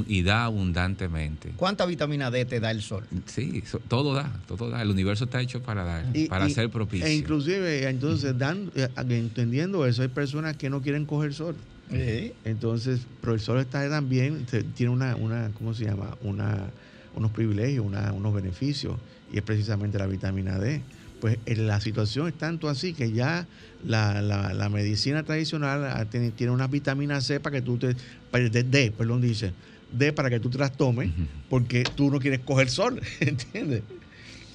y 0.06 0.22
da 0.22 0.44
abundantemente. 0.44 1.52
¿Cuánta 1.56 1.84
vitamina 1.84 2.30
D 2.30 2.44
te 2.46 2.58
da 2.58 2.70
el 2.70 2.80
sol? 2.80 3.04
Sí, 3.26 3.62
todo 3.86 4.14
da, 4.14 4.32
todo 4.46 4.70
da. 4.70 4.80
El 4.80 4.90
universo 4.90 5.24
está 5.24 5.42
hecho 5.42 5.62
para 5.62 5.84
dar, 5.84 6.06
para 6.28 6.48
ser 6.48 6.70
propicio. 6.70 7.06
E 7.06 7.14
inclusive, 7.14 7.88
entonces, 7.88 8.36
dan, 8.36 8.72
eh, 8.74 8.88
entendiendo 9.10 9.86
eso, 9.86 10.02
hay 10.02 10.08
personas 10.08 10.56
que 10.56 10.70
no 10.70 10.80
quieren 10.80 11.04
coger 11.04 11.34
sol. 11.34 11.54
Entonces, 11.90 13.00
pero 13.20 13.34
el 13.34 13.40
sol 13.40 13.58
está 13.60 13.88
también, 13.88 14.46
tiene 14.74 14.92
una, 14.92 15.16
una 15.16 15.50
¿cómo 15.54 15.74
se 15.74 15.84
llama? 15.84 16.16
Una, 16.22 16.70
unos 17.14 17.30
privilegios, 17.32 17.84
unos 17.86 18.34
beneficios, 18.34 18.96
y 19.32 19.38
es 19.38 19.42
precisamente 19.42 19.98
la 19.98 20.06
vitamina 20.06 20.58
D. 20.58 20.82
Pues 21.20 21.38
la 21.46 21.80
situación 21.80 22.28
es 22.28 22.34
tanto 22.34 22.68
así 22.68 22.94
que 22.94 23.10
ya 23.10 23.48
la, 23.84 24.68
medicina 24.70 25.24
tradicional 25.24 26.08
tiene, 26.10 26.30
tiene, 26.30 26.52
una 26.52 26.68
vitamina 26.68 27.20
C 27.20 27.40
para 27.40 27.56
que 27.56 27.62
tú 27.62 27.76
te, 27.76 27.94
D, 28.32 28.92
perdón, 28.96 29.20
dice, 29.20 29.52
D 29.92 30.12
para 30.12 30.30
que 30.30 30.38
tú 30.38 30.48
te 30.50 30.58
las 30.58 30.76
tomes, 30.76 31.10
porque 31.48 31.82
tú 31.82 32.10
no 32.10 32.20
quieres 32.20 32.40
coger 32.40 32.70
sol, 32.70 33.00
¿entiendes? 33.20 33.82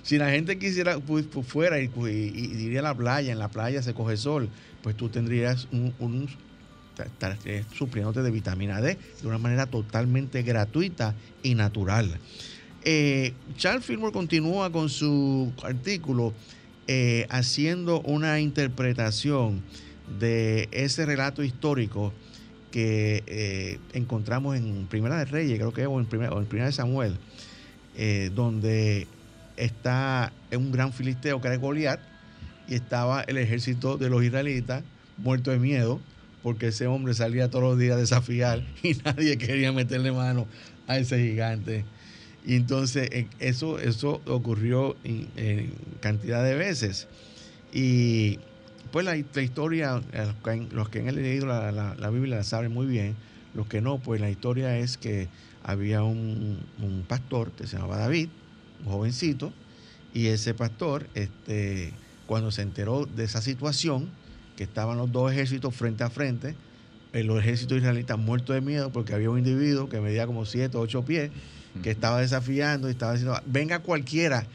Si 0.03 0.17
la 0.17 0.29
gente 0.31 0.57
quisiera 0.57 0.99
pues, 0.99 1.27
fuera 1.47 1.79
y, 1.79 1.89
iría 2.05 2.81
a 2.81 2.83
la 2.83 2.95
playa, 2.95 3.31
en 3.31 3.39
la 3.39 3.49
playa 3.49 3.81
se 3.81 3.93
coge 3.93 4.17
sol, 4.17 4.49
pues 4.81 4.97
tú 4.97 5.09
tendrías 5.09 5.67
un, 5.71 5.93
un 5.99 6.27
estar 7.01 7.37
eh, 7.45 7.63
supliéndote 7.73 8.21
de 8.21 8.31
vitamina 8.31 8.79
D 8.81 8.97
de 9.21 9.27
una 9.27 9.37
manera 9.37 9.65
totalmente 9.65 10.43
gratuita 10.43 11.15
y 11.41 11.55
natural. 11.55 12.19
Eh, 12.83 13.33
Charles 13.57 13.85
Fillmore 13.85 14.11
continúa 14.11 14.71
con 14.71 14.89
su 14.89 15.51
artículo 15.63 16.33
eh, 16.87 17.25
haciendo 17.29 18.01
una 18.01 18.39
interpretación 18.39 19.63
de 20.19 20.67
ese 20.71 21.05
relato 21.05 21.43
histórico 21.43 22.13
que 22.71 23.79
encontramos 23.93 24.57
en 24.57 24.87
Primera 24.87 25.17
de 25.17 25.25
Reyes, 25.25 25.59
creo 25.59 25.71
que 25.71 25.85
o 25.85 25.99
en 25.99 26.07
Primera, 26.07 26.35
en 26.35 26.45
primera 26.45 26.65
de 26.65 26.71
Samuel, 26.73 27.17
donde 28.33 29.07
está 29.57 30.33
un 30.51 30.71
gran 30.71 30.91
filisteo 30.91 31.39
que 31.39 31.49
era 31.49 31.57
Goliat 31.57 31.99
y 32.67 32.73
estaba 32.73 33.21
el 33.21 33.37
ejército 33.37 33.97
de 33.97 34.09
los 34.09 34.23
israelitas 34.23 34.83
muerto 35.17 35.51
de 35.51 35.59
miedo 35.59 35.99
porque 36.43 36.67
ese 36.67 36.85
hombre 36.87 37.13
salía 37.13 37.49
todos 37.49 37.63
los 37.63 37.79
días 37.79 37.95
a 37.95 37.99
desafiar 37.99 38.63
y 38.83 38.93
nadie 38.95 39.37
quería 39.37 39.71
meterle 39.71 40.11
mano 40.11 40.45
a 40.85 40.97
ese 40.97 41.17
gigante. 41.17 41.85
Y 42.45 42.55
entonces 42.55 43.09
eh, 43.11 43.27
eso, 43.39 43.79
eso 43.79 44.21
ocurrió 44.25 44.97
en, 45.05 45.71
cantidad 46.01 46.43
de 46.43 46.55
veces. 46.55 47.07
Y 47.71 48.39
pues 48.91 49.05
la, 49.05 49.15
historia, 49.17 50.01
los 50.71 50.89
que 50.89 50.99
han 50.99 51.15
leído 51.15 51.47
la, 51.47 52.09
Biblia 52.11 52.37
la 52.37 52.43
saben 52.43 52.71
muy 52.71 52.85
bien, 52.85 53.15
los 53.55 53.65
que 53.67 53.81
no, 53.81 53.97
pues 53.97 54.21
la 54.21 54.29
historia 54.29 54.77
es 54.77 54.97
que 54.97 55.29
había 55.63 56.03
un, 56.03 56.59
pastor 57.07 57.51
que 57.53 57.65
se 57.65 57.77
llamaba 57.77 57.97
David, 57.97 58.29
un 58.85 58.91
jovencito, 58.91 59.51
y 60.13 60.27
ese 60.27 60.53
pastor, 60.53 61.07
este, 61.15 61.91
cuando 62.27 62.51
se 62.51 62.61
enteró 62.61 63.05
de 63.07 63.23
esa 63.23 63.41
situación, 63.41 64.09
que 64.55 64.63
estaban 64.63 64.97
los 64.97 65.11
dos 65.11 65.31
ejércitos 65.31 65.75
frente 65.75 66.03
a 66.03 66.09
frente, 66.09 66.55
el 67.13 67.29
ejército 67.31 67.75
israelita 67.75 68.17
muerto 68.17 68.53
de 68.53 68.61
miedo 68.61 68.91
porque 68.91 69.13
había 69.13 69.29
un 69.29 69.37
individuo 69.37 69.87
que 69.87 70.01
medía 70.01 70.25
como 70.25 70.45
7 70.45 70.75
o 70.77 70.81
8 70.81 71.05
pies, 71.05 71.31
que 71.81 71.91
estaba 71.91 72.21
desafiando 72.21 72.87
y 72.87 72.91
estaba 72.91 73.13
diciendo, 73.13 73.39
venga 73.45 73.79
cualquiera 73.79 74.45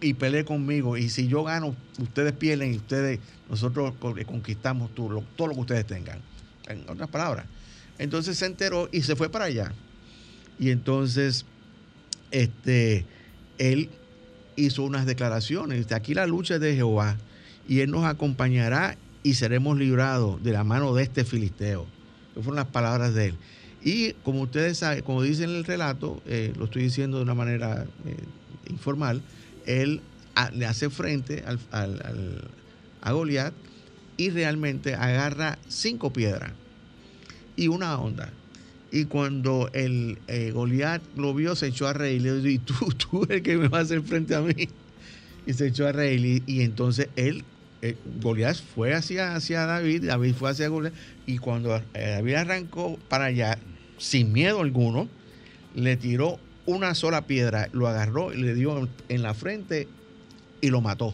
y 0.00 0.14
pelee 0.14 0.44
conmigo, 0.44 0.96
y 0.96 1.08
si 1.08 1.28
yo 1.28 1.44
gano, 1.44 1.74
ustedes 1.98 2.32
pierden 2.32 2.74
y 2.74 2.76
ustedes, 2.76 3.20
nosotros 3.48 3.94
conquistamos 4.26 4.94
todo 4.94 5.08
lo, 5.08 5.20
todo 5.36 5.48
lo 5.48 5.54
que 5.54 5.60
ustedes 5.60 5.86
tengan. 5.86 6.18
En 6.66 6.88
otras 6.88 7.08
palabras. 7.08 7.46
Entonces 7.98 8.36
se 8.36 8.46
enteró 8.46 8.88
y 8.90 9.02
se 9.02 9.16
fue 9.16 9.28
para 9.28 9.46
allá. 9.46 9.72
Y 10.58 10.70
entonces, 10.70 11.46
este, 12.30 13.06
él 13.58 13.88
hizo 14.56 14.82
unas 14.82 15.06
declaraciones. 15.06 15.90
Aquí 15.92 16.14
la 16.14 16.26
lucha 16.26 16.56
es 16.56 16.60
de 16.60 16.74
Jehová 16.74 17.16
y 17.68 17.80
Él 17.80 17.90
nos 17.90 18.04
acompañará 18.04 18.96
y 19.24 19.34
seremos 19.34 19.76
librados 19.76 20.40
de 20.44 20.52
la 20.52 20.62
mano 20.62 20.94
de 20.94 21.02
este 21.02 21.24
filisteo. 21.24 21.86
Esas 22.30 22.44
fueron 22.44 22.56
las 22.56 22.66
palabras 22.66 23.12
de 23.14 23.26
él. 23.26 23.34
Y 23.82 24.12
como 24.22 24.42
ustedes 24.42 24.78
saben, 24.78 25.02
como 25.02 25.22
dice 25.22 25.42
en 25.42 25.50
el 25.50 25.64
relato, 25.64 26.22
eh, 26.26 26.52
lo 26.56 26.66
estoy 26.66 26.84
diciendo 26.84 27.16
de 27.16 27.24
una 27.24 27.34
manera 27.34 27.84
eh, 28.06 28.16
informal, 28.70 29.20
él 29.66 30.00
le 30.52 30.66
hace 30.66 30.90
frente 30.90 31.44
al, 31.46 32.48
a 33.00 33.12
Goliat 33.12 33.52
y 34.16 34.30
realmente 34.30 34.94
agarra 34.94 35.58
cinco 35.68 36.12
piedras 36.12 36.52
y 37.56 37.68
una 37.68 37.98
onda. 37.98 38.32
Y 38.90 39.06
cuando 39.06 39.70
el 39.72 40.18
eh, 40.28 40.52
Goliat 40.52 41.02
lo 41.16 41.34
vio, 41.34 41.56
se 41.56 41.66
echó 41.66 41.88
a 41.88 41.92
reír. 41.92 42.22
Le 42.22 42.40
dijo, 42.40 42.48
y 42.48 42.58
tú, 42.58 42.74
tú 43.10 43.26
el 43.28 43.42
que 43.42 43.56
me 43.56 43.68
va 43.68 43.78
a 43.78 43.82
hacer 43.82 44.02
frente 44.02 44.34
a 44.34 44.40
mí. 44.40 44.68
Y 45.46 45.52
se 45.52 45.68
echó 45.68 45.88
a 45.88 45.92
reír. 45.92 46.42
Y, 46.46 46.62
entonces 46.62 47.08
él, 47.16 47.44
eh, 47.84 47.96
Goliat 48.18 48.56
fue 48.56 48.94
hacia, 48.94 49.34
hacia 49.34 49.66
David, 49.66 50.06
David 50.06 50.34
fue 50.34 50.50
hacia 50.50 50.68
Goliat. 50.68 50.94
Y 51.26 51.36
cuando 51.36 51.76
eh, 51.76 51.82
David 51.92 52.34
arrancó 52.34 52.98
para 53.10 53.26
allá, 53.26 53.58
sin 53.98 54.32
miedo 54.32 54.62
alguno, 54.62 55.06
le 55.74 55.98
tiró 55.98 56.38
una 56.64 56.94
sola 56.94 57.26
piedra, 57.26 57.68
lo 57.72 57.86
agarró 57.86 58.32
y 58.32 58.38
le 58.40 58.54
dio 58.54 58.88
en 59.10 59.22
la 59.22 59.34
frente 59.34 59.86
y 60.62 60.70
lo 60.70 60.80
mató. 60.80 61.12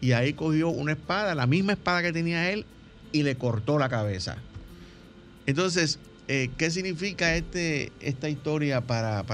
Y 0.00 0.12
ahí 0.12 0.32
cogió 0.32 0.68
una 0.68 0.92
espada, 0.92 1.34
la 1.34 1.48
misma 1.48 1.72
espada 1.72 2.02
que 2.02 2.12
tenía 2.12 2.52
él, 2.52 2.66
y 3.10 3.24
le 3.24 3.34
cortó 3.34 3.76
la 3.76 3.88
cabeza. 3.88 4.36
Entonces, 5.46 5.98
eh, 6.28 6.50
¿qué 6.56 6.70
significa 6.70 7.34
este, 7.34 7.90
esta 8.00 8.28
historia 8.28 8.82
para, 8.82 9.24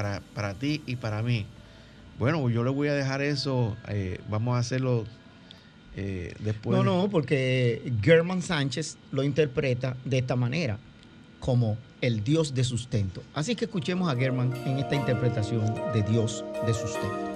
ti 0.58 0.80
y 0.86 0.96
para 0.96 1.22
mí? 1.22 1.44
Bueno, 2.18 2.48
yo 2.48 2.64
le 2.64 2.70
voy 2.70 2.88
a 2.88 2.94
dejar 2.94 3.20
eso, 3.20 3.76
eh, 3.88 4.20
vamos 4.30 4.56
a 4.56 4.60
hacerlo 4.60 5.04
eh, 5.96 6.34
después. 6.40 6.76
No, 6.76 6.84
no, 6.84 7.08
porque 7.08 7.92
Germán 8.02 8.42
Sánchez 8.42 8.98
lo 9.12 9.22
interpreta 9.22 9.96
de 10.04 10.18
esta 10.18 10.36
manera, 10.36 10.78
como 11.40 11.78
el 12.00 12.22
Dios 12.22 12.54
de 12.54 12.64
sustento. 12.64 13.22
Así 13.34 13.54
que 13.56 13.64
escuchemos 13.64 14.12
a 14.12 14.16
Germán 14.16 14.52
en 14.66 14.78
esta 14.78 14.94
interpretación 14.94 15.64
de 15.94 16.02
Dios 16.02 16.44
de 16.66 16.74
sustento. 16.74 17.35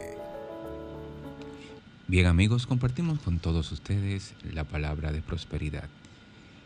Bien 2.11 2.25
amigos, 2.25 2.67
compartimos 2.67 3.21
con 3.21 3.39
todos 3.39 3.71
ustedes 3.71 4.33
la 4.53 4.65
palabra 4.65 5.13
de 5.13 5.21
prosperidad 5.21 5.87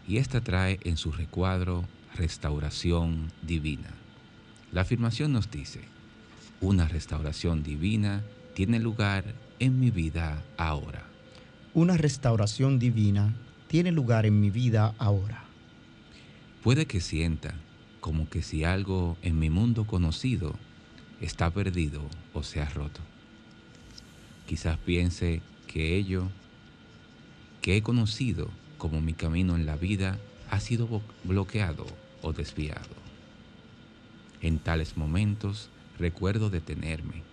y 0.08 0.18
esta 0.18 0.42
trae 0.42 0.80
en 0.84 0.98
su 0.98 1.12
recuadro 1.12 1.86
restauración 2.16 3.32
divina. 3.44 3.92
La 4.72 4.82
afirmación 4.82 5.34
nos 5.34 5.52
dice, 5.52 5.82
una 6.62 6.88
restauración 6.88 7.62
divina 7.62 8.24
tiene 8.56 8.80
lugar 8.80 9.36
en 9.60 9.80
mi 9.80 9.92
vida 9.92 10.44
ahora. 10.58 11.04
Una 11.76 11.96
restauración 11.96 12.80
divina 12.80 13.32
tiene 13.68 13.92
lugar 13.92 14.26
en 14.26 14.42
mi 14.42 14.50
vida 14.50 14.96
ahora. 14.98 15.44
Puede 16.64 16.88
que 16.88 17.02
sienta 17.02 17.54
como 18.00 18.28
que 18.32 18.42
si 18.42 18.64
algo 18.64 19.16
en 19.22 19.38
mi 19.38 19.52
mundo 19.52 19.86
conocido 19.86 20.56
está 21.22 21.52
perdido 21.52 22.02
o 22.34 22.42
se 22.42 22.62
ha 22.62 22.70
roto. 22.70 23.02
Quizás 24.48 24.78
piense 24.78 25.42
que 25.68 25.96
ello 25.96 26.30
que 27.62 27.78
he 27.78 27.82
conocido 27.82 28.50
como 28.78 29.02
mi 29.02 29.14
camino 29.14 29.56
en 29.56 29.66
la 29.66 29.76
vida 29.76 30.20
ha 30.52 30.60
sido 30.60 31.02
bloqueado 31.24 31.86
o 32.22 32.32
desviado. 32.34 32.96
En 34.42 34.60
tales 34.60 34.98
momentos 34.98 35.70
recuerdo 35.98 36.50
detenerme, 36.50 37.24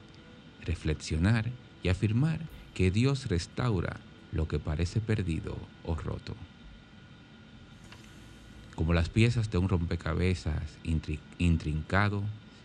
reflexionar 0.65 1.51
y 1.83 1.89
afirmar 1.89 2.41
que 2.75 2.91
Dios 2.91 3.27
restaura 3.27 4.01
lo 4.33 4.49
que 4.49 4.59
parece 4.59 5.01
perdido 5.01 5.59
o 5.85 5.95
roto. 5.95 6.35
Como 8.75 8.95
las 8.95 9.11
piezas 9.11 9.51
de 9.51 9.59
un 9.59 9.69
rompecabezas 9.69 10.79
intrincado, 11.39 12.23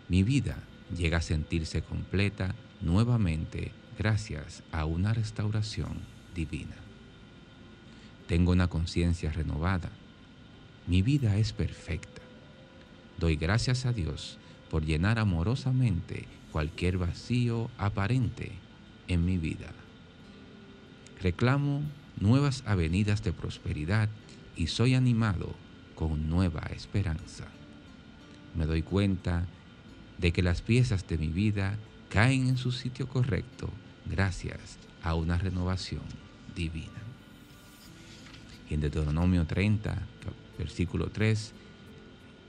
mi 0.08 0.24
vida 0.24 0.58
llega 0.96 1.18
a 1.18 1.22
sentirse 1.22 1.82
completa 1.82 2.56
nuevamente 2.82 3.74
gracias 3.98 4.64
a 4.72 4.86
una 4.86 5.14
restauración 5.14 6.00
divina. 6.36 6.76
Tengo 8.28 8.52
una 8.52 8.68
conciencia 8.68 9.32
renovada. 9.32 9.90
Mi 10.86 11.02
vida 11.02 11.38
es 11.38 11.52
perfecta. 11.52 12.22
Doy 13.18 13.36
gracias 13.36 13.86
a 13.86 13.94
Dios 13.94 14.38
por 14.70 14.86
llenar 14.86 15.18
amorosamente 15.18 16.28
cualquier 16.52 16.98
vacío 16.98 17.72
aparente 17.78 18.52
en 19.08 19.26
mi 19.26 19.38
vida. 19.38 19.74
Reclamo 21.22 21.82
nuevas 22.20 22.64
avenidas 22.68 23.24
de 23.24 23.34
prosperidad 23.34 24.10
y 24.56 24.68
soy 24.68 24.94
animado 24.94 25.56
con 25.96 26.30
nueva 26.30 26.62
esperanza. 26.76 27.46
Me 28.56 28.66
doy 28.66 28.84
cuenta 28.84 29.46
de 30.20 30.32
que 30.32 30.44
las 30.44 30.62
piezas 30.62 31.08
de 31.08 31.18
mi 31.18 31.28
vida 31.28 31.78
caen 32.10 32.48
en 32.48 32.58
su 32.58 32.72
sitio 32.72 33.08
correcto 33.08 33.70
gracias 34.10 34.78
a 35.04 35.16
una 35.16 35.38
renovación 35.38 36.04
divina. 36.56 36.92
Y 38.70 38.74
en 38.74 38.82
Deuteronomio 38.82 39.46
30, 39.46 39.98
versículo 40.58 41.10
3, 41.10 41.54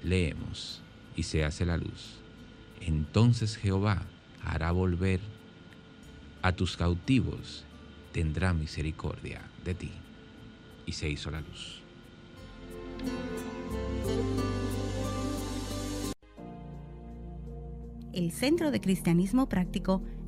leemos, 0.02 0.80
y 1.16 1.24
se 1.24 1.44
hace 1.44 1.64
la 1.64 1.76
luz. 1.76 2.18
Entonces 2.80 3.56
Jehová 3.56 4.02
hará 4.42 4.72
volver 4.72 5.20
a 6.42 6.52
tus 6.52 6.76
cautivos, 6.76 7.64
tendrá 8.12 8.52
misericordia 8.52 9.42
de 9.64 9.74
ti. 9.74 9.90
Y 10.86 10.92
se 10.92 11.08
hizo 11.08 11.30
la 11.30 11.40
luz. 11.40 11.82
El 18.12 18.32
Centro 18.32 18.70
de 18.70 18.80
Cristianismo 18.80 19.48
Práctico 19.48 20.02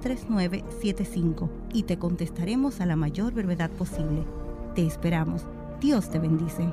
3975 0.00 1.50
y 1.72 1.82
te 1.84 1.98
contestaremos 1.98 2.80
a 2.80 2.86
la 2.86 2.96
mayor 2.96 3.32
brevedad 3.32 3.70
posible. 3.70 4.24
Te 4.74 4.86
esperamos. 4.86 5.42
Dios 5.80 6.10
te 6.10 6.18
bendice. 6.18 6.68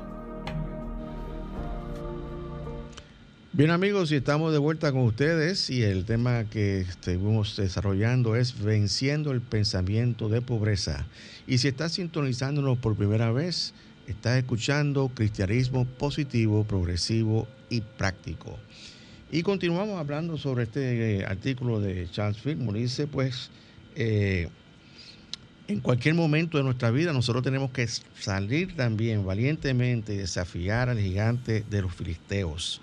Bien 3.58 3.72
amigos, 3.72 4.12
y 4.12 4.16
estamos 4.16 4.52
de 4.52 4.58
vuelta 4.58 4.92
con 4.92 5.04
ustedes 5.04 5.70
y 5.70 5.84
el 5.84 6.04
tema 6.04 6.44
que 6.44 6.82
estuvimos 6.82 7.56
desarrollando 7.56 8.36
es 8.36 8.62
venciendo 8.62 9.32
el 9.32 9.40
pensamiento 9.40 10.28
de 10.28 10.42
pobreza. 10.42 11.06
Y 11.48 11.60
si 11.60 11.70
estás 11.70 11.94
sintonizándonos 11.94 12.78
por 12.80 12.98
primera 12.98 13.32
vez, 13.32 13.74
estás 14.08 14.40
escuchando 14.40 15.10
cristianismo 15.14 15.86
positivo, 15.86 16.66
progresivo 16.66 17.48
y 17.70 17.80
práctico. 17.80 18.60
Y 19.32 19.42
continuamos 19.42 20.00
hablando 20.00 20.38
sobre 20.38 20.64
este 20.64 21.18
eh, 21.18 21.26
artículo 21.26 21.80
de 21.80 22.08
Charles 22.12 22.40
Fillmore. 22.40 22.80
Dice, 22.80 23.08
pues, 23.08 23.50
eh, 23.96 24.50
en 25.68 25.80
cualquier 25.80 26.14
momento 26.14 26.60
de 26.60 26.64
nuestra 26.64 26.92
vida 26.92 27.12
nosotros 27.12 27.44
tenemos 27.44 27.72
que 27.72 27.88
salir 27.88 28.76
también 28.76 29.26
valientemente 29.26 30.14
y 30.14 30.18
desafiar 30.18 30.90
al 30.90 31.00
gigante 31.00 31.64
de 31.68 31.82
los 31.82 31.94
filisteos. 31.94 32.82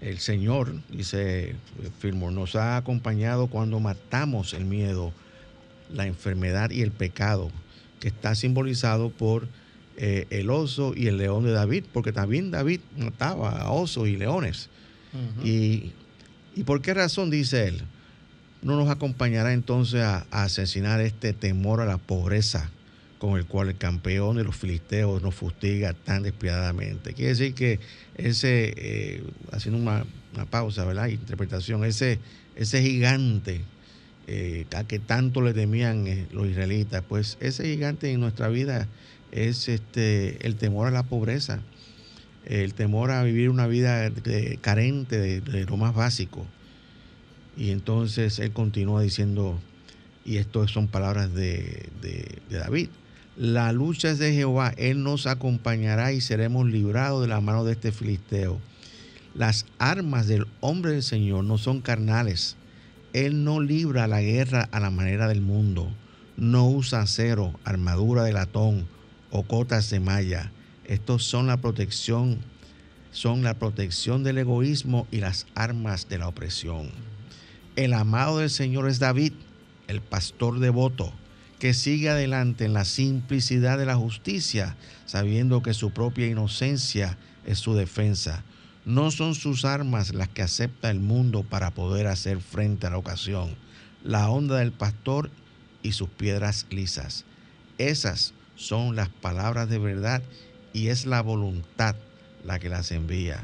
El 0.00 0.18
Señor, 0.18 0.74
dice 0.88 1.54
Fillmore, 1.98 2.34
nos 2.34 2.56
ha 2.56 2.78
acompañado 2.78 3.48
cuando 3.48 3.78
matamos 3.78 4.54
el 4.54 4.64
miedo, 4.64 5.12
la 5.92 6.06
enfermedad 6.06 6.70
y 6.70 6.80
el 6.80 6.92
pecado, 6.92 7.50
que 8.00 8.08
está 8.08 8.34
simbolizado 8.34 9.10
por 9.10 9.46
eh, 9.98 10.26
el 10.30 10.48
oso 10.48 10.94
y 10.96 11.08
el 11.08 11.18
león 11.18 11.44
de 11.44 11.52
David, 11.52 11.84
porque 11.92 12.12
también 12.12 12.50
David 12.50 12.80
mataba 12.96 13.50
a 13.50 13.70
osos 13.70 14.08
y 14.08 14.16
leones. 14.16 14.70
Y, 15.42 15.92
por 16.64 16.82
qué 16.82 16.94
razón, 16.94 17.30
dice 17.30 17.68
él, 17.68 17.82
no 18.62 18.76
nos 18.76 18.88
acompañará 18.88 19.52
entonces 19.52 20.00
a, 20.02 20.26
asesinar 20.30 21.00
este 21.00 21.32
temor 21.32 21.80
a 21.80 21.86
la 21.86 21.98
pobreza 21.98 22.70
con 23.18 23.38
el 23.38 23.46
cual 23.46 23.68
el 23.68 23.76
campeón 23.76 24.36
de 24.36 24.44
los 24.44 24.56
filisteos 24.56 25.22
nos 25.22 25.34
fustiga 25.34 25.94
tan 25.94 26.22
despiadadamente. 26.22 27.14
Quiere 27.14 27.30
decir 27.30 27.54
que 27.54 27.80
ese, 28.16 28.74
eh, 28.76 29.22
haciendo 29.52 29.80
una, 29.80 30.04
pausa, 30.50 30.84
¿verdad? 30.84 31.06
Interpretación, 31.06 31.84
ese, 31.84 32.18
ese 32.56 32.82
gigante 32.82 33.62
eh, 34.26 34.66
a 34.74 34.84
que 34.84 34.98
tanto 34.98 35.42
le 35.42 35.52
temían 35.52 36.06
eh, 36.06 36.26
los 36.32 36.48
israelitas, 36.48 37.04
pues 37.06 37.36
ese 37.40 37.64
gigante 37.64 38.10
en 38.10 38.20
nuestra 38.20 38.48
vida 38.48 38.88
es 39.32 39.68
este, 39.68 40.46
el 40.46 40.56
temor 40.56 40.88
a 40.88 40.90
la 40.90 41.02
pobreza, 41.02 41.60
el 42.46 42.74
temor 42.74 43.10
a 43.10 43.22
vivir 43.22 43.50
una 43.50 43.66
vida 43.66 44.10
carente 44.60 45.40
de, 45.40 45.64
lo 45.64 45.76
más 45.76 45.94
básico. 45.94 46.46
Y 47.56 47.70
entonces 47.70 48.38
él 48.38 48.52
continúa 48.52 49.02
diciendo, 49.02 49.58
y 50.24 50.36
esto 50.38 50.66
son 50.68 50.88
palabras 50.88 51.34
de, 51.34 51.88
de, 52.00 52.58
David, 52.58 52.88
la 53.36 53.72
lucha 53.72 54.10
es 54.10 54.18
de 54.18 54.32
Jehová, 54.32 54.72
Él 54.76 55.02
nos 55.02 55.26
acompañará 55.26 56.12
y 56.12 56.20
seremos 56.20 56.66
librados 56.66 57.20
de 57.20 57.28
la 57.28 57.40
mano 57.40 57.64
de 57.64 57.72
este 57.72 57.90
filisteo. 57.90 58.60
Las 59.34 59.66
armas 59.78 60.28
del 60.28 60.46
hombre 60.60 60.92
del 60.92 61.02
Señor 61.02 61.44
no 61.44 61.58
son 61.58 61.80
carnales. 61.80 62.56
Él 63.12 63.42
no 63.42 63.60
libra 63.60 64.06
la 64.06 64.20
guerra 64.20 64.68
a 64.70 64.78
la 64.78 64.90
manera 64.90 65.26
del 65.26 65.40
mundo. 65.40 65.88
No 66.36 66.68
usa 66.68 67.00
acero, 67.00 67.58
armadura 67.64 68.22
de 68.22 68.32
latón 68.32 68.86
o 69.30 69.42
cotas 69.42 69.90
de 69.90 69.98
malla. 69.98 70.52
Estos 70.86 71.24
son 71.24 71.46
la 71.46 71.56
protección, 71.56 72.40
son 73.10 73.42
la 73.42 73.54
protección 73.54 74.22
del 74.22 74.38
egoísmo 74.38 75.06
y 75.10 75.18
las 75.18 75.46
armas 75.54 76.08
de 76.08 76.18
la 76.18 76.28
opresión. 76.28 76.90
El 77.76 77.94
amado 77.94 78.38
del 78.38 78.50
Señor 78.50 78.88
es 78.88 78.98
David, 78.98 79.32
el 79.88 80.00
pastor 80.00 80.58
devoto, 80.58 81.12
que 81.58 81.72
sigue 81.72 82.10
adelante 82.10 82.66
en 82.66 82.74
la 82.74 82.84
simplicidad 82.84 83.78
de 83.78 83.86
la 83.86 83.96
justicia, 83.96 84.76
sabiendo 85.06 85.62
que 85.62 85.72
su 85.72 85.90
propia 85.90 86.26
inocencia 86.26 87.16
es 87.46 87.58
su 87.58 87.74
defensa. 87.74 88.44
No 88.84 89.10
son 89.10 89.34
sus 89.34 89.64
armas 89.64 90.12
las 90.12 90.28
que 90.28 90.42
acepta 90.42 90.90
el 90.90 91.00
mundo 91.00 91.42
para 91.42 91.70
poder 91.70 92.06
hacer 92.06 92.40
frente 92.40 92.86
a 92.86 92.90
la 92.90 92.98
ocasión, 92.98 93.56
la 94.02 94.28
onda 94.28 94.58
del 94.58 94.72
pastor 94.72 95.30
y 95.82 95.92
sus 95.92 96.10
piedras 96.10 96.66
lisas. 96.68 97.24
Esas 97.78 98.34
son 98.56 98.94
las 98.94 99.08
palabras 99.08 99.68
de 99.70 99.78
verdad 99.78 100.22
y 100.74 100.88
es 100.88 101.06
la 101.06 101.22
voluntad 101.22 101.96
la 102.44 102.58
que 102.58 102.68
las 102.68 102.92
envía. 102.92 103.42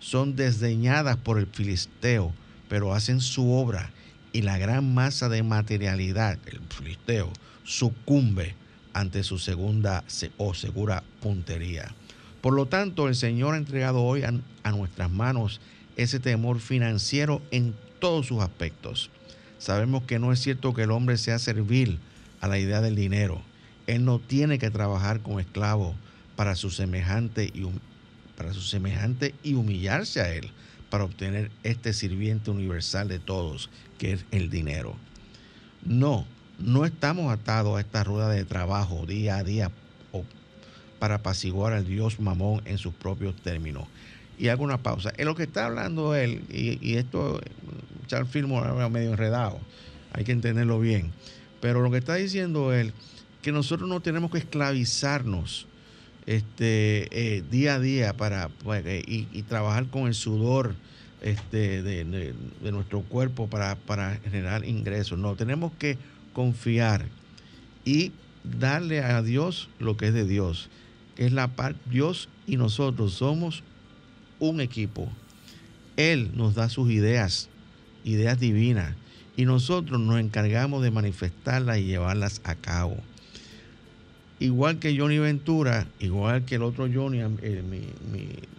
Son 0.00 0.34
desdeñadas 0.34 1.16
por 1.16 1.38
el 1.38 1.46
filisteo, 1.46 2.32
pero 2.68 2.92
hacen 2.92 3.20
su 3.20 3.52
obra 3.52 3.92
y 4.32 4.42
la 4.42 4.58
gran 4.58 4.92
masa 4.92 5.28
de 5.28 5.44
materialidad, 5.44 6.38
el 6.46 6.60
filisteo, 6.68 7.32
sucumbe 7.62 8.56
ante 8.92 9.22
su 9.22 9.38
segunda 9.38 10.02
o 10.38 10.54
segura 10.54 11.04
puntería. 11.20 11.94
Por 12.40 12.54
lo 12.54 12.66
tanto, 12.66 13.06
el 13.06 13.14
Señor 13.14 13.54
ha 13.54 13.58
entregado 13.58 14.02
hoy 14.02 14.24
a, 14.24 14.32
a 14.64 14.72
nuestras 14.72 15.12
manos 15.12 15.60
ese 15.96 16.18
temor 16.18 16.58
financiero 16.58 17.40
en 17.52 17.76
todos 18.00 18.26
sus 18.26 18.40
aspectos. 18.40 19.10
Sabemos 19.58 20.02
que 20.02 20.18
no 20.18 20.32
es 20.32 20.40
cierto 20.40 20.74
que 20.74 20.82
el 20.82 20.90
hombre 20.90 21.18
sea 21.18 21.38
servil 21.38 22.00
a 22.40 22.48
la 22.48 22.58
idea 22.58 22.80
del 22.80 22.96
dinero 22.96 23.42
él 23.86 24.04
no 24.04 24.18
tiene 24.18 24.58
que 24.58 24.70
trabajar 24.70 25.20
como 25.20 25.40
esclavo 25.40 25.94
para 26.42 26.56
su 26.56 26.70
semejante 26.70 27.44
y, 27.54 27.68
para 28.36 28.52
su 28.52 28.62
semejante 28.62 29.32
y 29.44 29.54
humillarse 29.54 30.20
a 30.20 30.34
él 30.34 30.50
para 30.90 31.04
obtener 31.04 31.52
este 31.62 31.92
sirviente 31.92 32.50
universal 32.50 33.06
de 33.06 33.20
todos, 33.20 33.70
que 33.96 34.14
es 34.14 34.24
el 34.32 34.50
dinero. 34.50 34.96
No, 35.84 36.26
no 36.58 36.84
estamos 36.84 37.32
atados 37.32 37.76
a 37.76 37.80
esta 37.80 38.02
rueda 38.02 38.28
de 38.28 38.44
trabajo 38.44 39.06
día 39.06 39.36
a 39.36 39.44
día 39.44 39.70
para 40.98 41.14
apaciguar 41.14 41.74
al 41.74 41.86
Dios 41.86 42.18
mamón 42.18 42.60
en 42.64 42.76
sus 42.76 42.92
propios 42.92 43.36
términos. 43.36 43.86
Y 44.36 44.48
hago 44.48 44.64
una 44.64 44.82
pausa. 44.82 45.12
En 45.18 45.26
lo 45.26 45.36
que 45.36 45.44
está 45.44 45.66
hablando 45.66 46.16
él, 46.16 46.42
y, 46.50 46.96
esto, 46.96 47.40
Charles 48.08 48.32
Fillmore 48.32 48.88
medio 48.88 49.12
enredado, 49.12 49.60
hay 50.12 50.24
que 50.24 50.32
entenderlo 50.32 50.80
bien, 50.80 51.12
pero 51.60 51.82
lo 51.82 51.92
que 51.92 51.98
está 51.98 52.16
diciendo 52.16 52.72
él 52.72 52.92
que 53.42 53.52
nosotros 53.52 53.88
no 53.88 54.00
tenemos 54.00 54.32
que 54.32 54.38
esclavizarnos 54.38 55.68
este, 56.26 57.08
eh, 57.36 57.42
día 57.50 57.74
a 57.74 57.80
día 57.80 58.12
para, 58.12 58.50
eh, 58.74 59.02
y, 59.06 59.42
trabajar 59.42 59.86
con 59.86 60.06
el 60.06 60.14
sudor 60.14 60.74
este, 61.20 61.82
de, 61.82 62.34
nuestro 62.62 63.02
cuerpo 63.02 63.48
para, 63.48 63.76
para, 63.76 64.16
generar 64.16 64.64
ingresos. 64.64 65.18
No, 65.18 65.34
tenemos 65.34 65.72
que 65.78 65.98
confiar 66.32 67.06
y 67.84 68.12
darle 68.44 69.00
a 69.00 69.22
Dios 69.22 69.68
lo 69.78 69.96
que 69.96 70.08
es 70.08 70.14
de 70.14 70.26
Dios, 70.26 70.68
que 71.16 71.26
es 71.26 71.32
la 71.32 71.48
parte, 71.48 71.78
Dios 71.90 72.28
y 72.46 72.56
nosotros 72.56 73.14
somos 73.14 73.62
un 74.38 74.60
equipo. 74.60 75.08
Él 75.96 76.30
nos 76.34 76.54
da 76.54 76.68
sus 76.68 76.90
ideas, 76.90 77.48
ideas 78.04 78.40
divinas, 78.40 78.94
y 79.36 79.44
nosotros 79.44 80.00
nos 80.00 80.18
encargamos 80.20 80.82
de 80.82 80.90
manifestarlas 80.90 81.78
y 81.78 81.84
llevarlas 81.84 82.40
a 82.44 82.54
cabo 82.54 82.96
igual 84.42 84.78
que 84.78 84.96
Johnny 84.98 85.18
Ventura, 85.18 85.86
igual 86.00 86.44
que 86.44 86.56
el 86.56 86.62
otro 86.62 86.88
Johnny, 86.92 87.20
eh, 87.20 87.62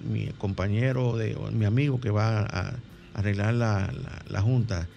mi, 0.03 0.27
compañero, 0.37 1.17
de, 1.17 1.35
mi 1.51 1.65
amigo 1.65 1.99
que 1.99 2.09
va 2.09 2.41
a, 2.41 2.73
arreglar 3.13 3.53
la, 3.53 4.41
junta, 4.41 4.87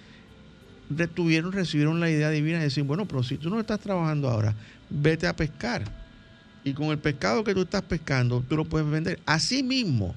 retuvieron, 0.88 1.52
recibieron 1.52 2.00
la 2.00 2.08
idea 2.08 2.30
divina 2.30 2.58
de 2.58 2.64
decir, 2.64 2.84
bueno, 2.84 3.06
pero 3.06 3.22
si 3.22 3.36
tú 3.36 3.50
no 3.50 3.60
estás 3.60 3.80
trabajando 3.80 4.30
ahora, 4.30 4.54
vete 4.88 5.26
a 5.26 5.36
pescar. 5.36 5.84
Y 6.64 6.72
con 6.72 6.86
el 6.86 6.98
pescado 6.98 7.44
que 7.44 7.54
tú 7.54 7.62
estás 7.62 7.82
pescando, 7.82 8.42
tú 8.48 8.56
lo 8.56 8.64
puedes 8.64 8.88
vender. 8.88 9.20
Asimismo, 9.26 10.14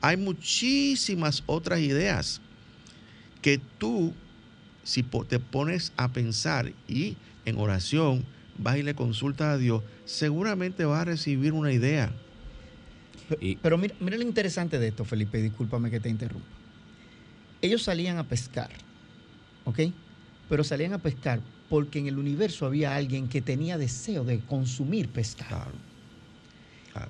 hay 0.00 0.16
muchísimas 0.16 1.42
otras 1.46 1.80
ideas 1.80 2.40
que 3.42 3.60
tú, 3.78 4.12
si 4.82 5.02
te 5.02 5.38
pones 5.38 5.92
a 5.96 6.08
pensar 6.08 6.72
y 6.88 7.16
en 7.44 7.58
oración, 7.58 8.24
vas 8.58 8.76
y 8.76 8.82
le 8.82 8.94
consultas 8.94 9.48
a 9.48 9.58
Dios, 9.58 9.82
seguramente 10.04 10.84
vas 10.84 11.02
a 11.02 11.04
recibir 11.04 11.52
una 11.52 11.72
idea. 11.72 12.12
Pero, 13.62 13.78
mira, 13.78 13.94
mira, 14.00 14.16
lo 14.16 14.22
interesante 14.22 14.78
de 14.78 14.88
esto, 14.88 15.04
Felipe, 15.04 15.42
discúlpame 15.42 15.90
que 15.90 16.00
te 16.00 16.08
interrumpa. 16.08 16.46
Ellos 17.60 17.82
salían 17.82 18.18
a 18.18 18.24
pescar, 18.24 18.70
¿ok? 19.64 19.80
Pero 20.48 20.62
salían 20.62 20.92
a 20.92 20.98
pescar 20.98 21.40
porque 21.68 21.98
en 21.98 22.06
el 22.06 22.18
universo 22.18 22.66
había 22.66 22.94
alguien 22.94 23.28
que 23.28 23.42
tenía 23.42 23.78
deseo 23.78 24.24
de 24.24 24.40
consumir 24.40 25.08
pescado. 25.08 25.72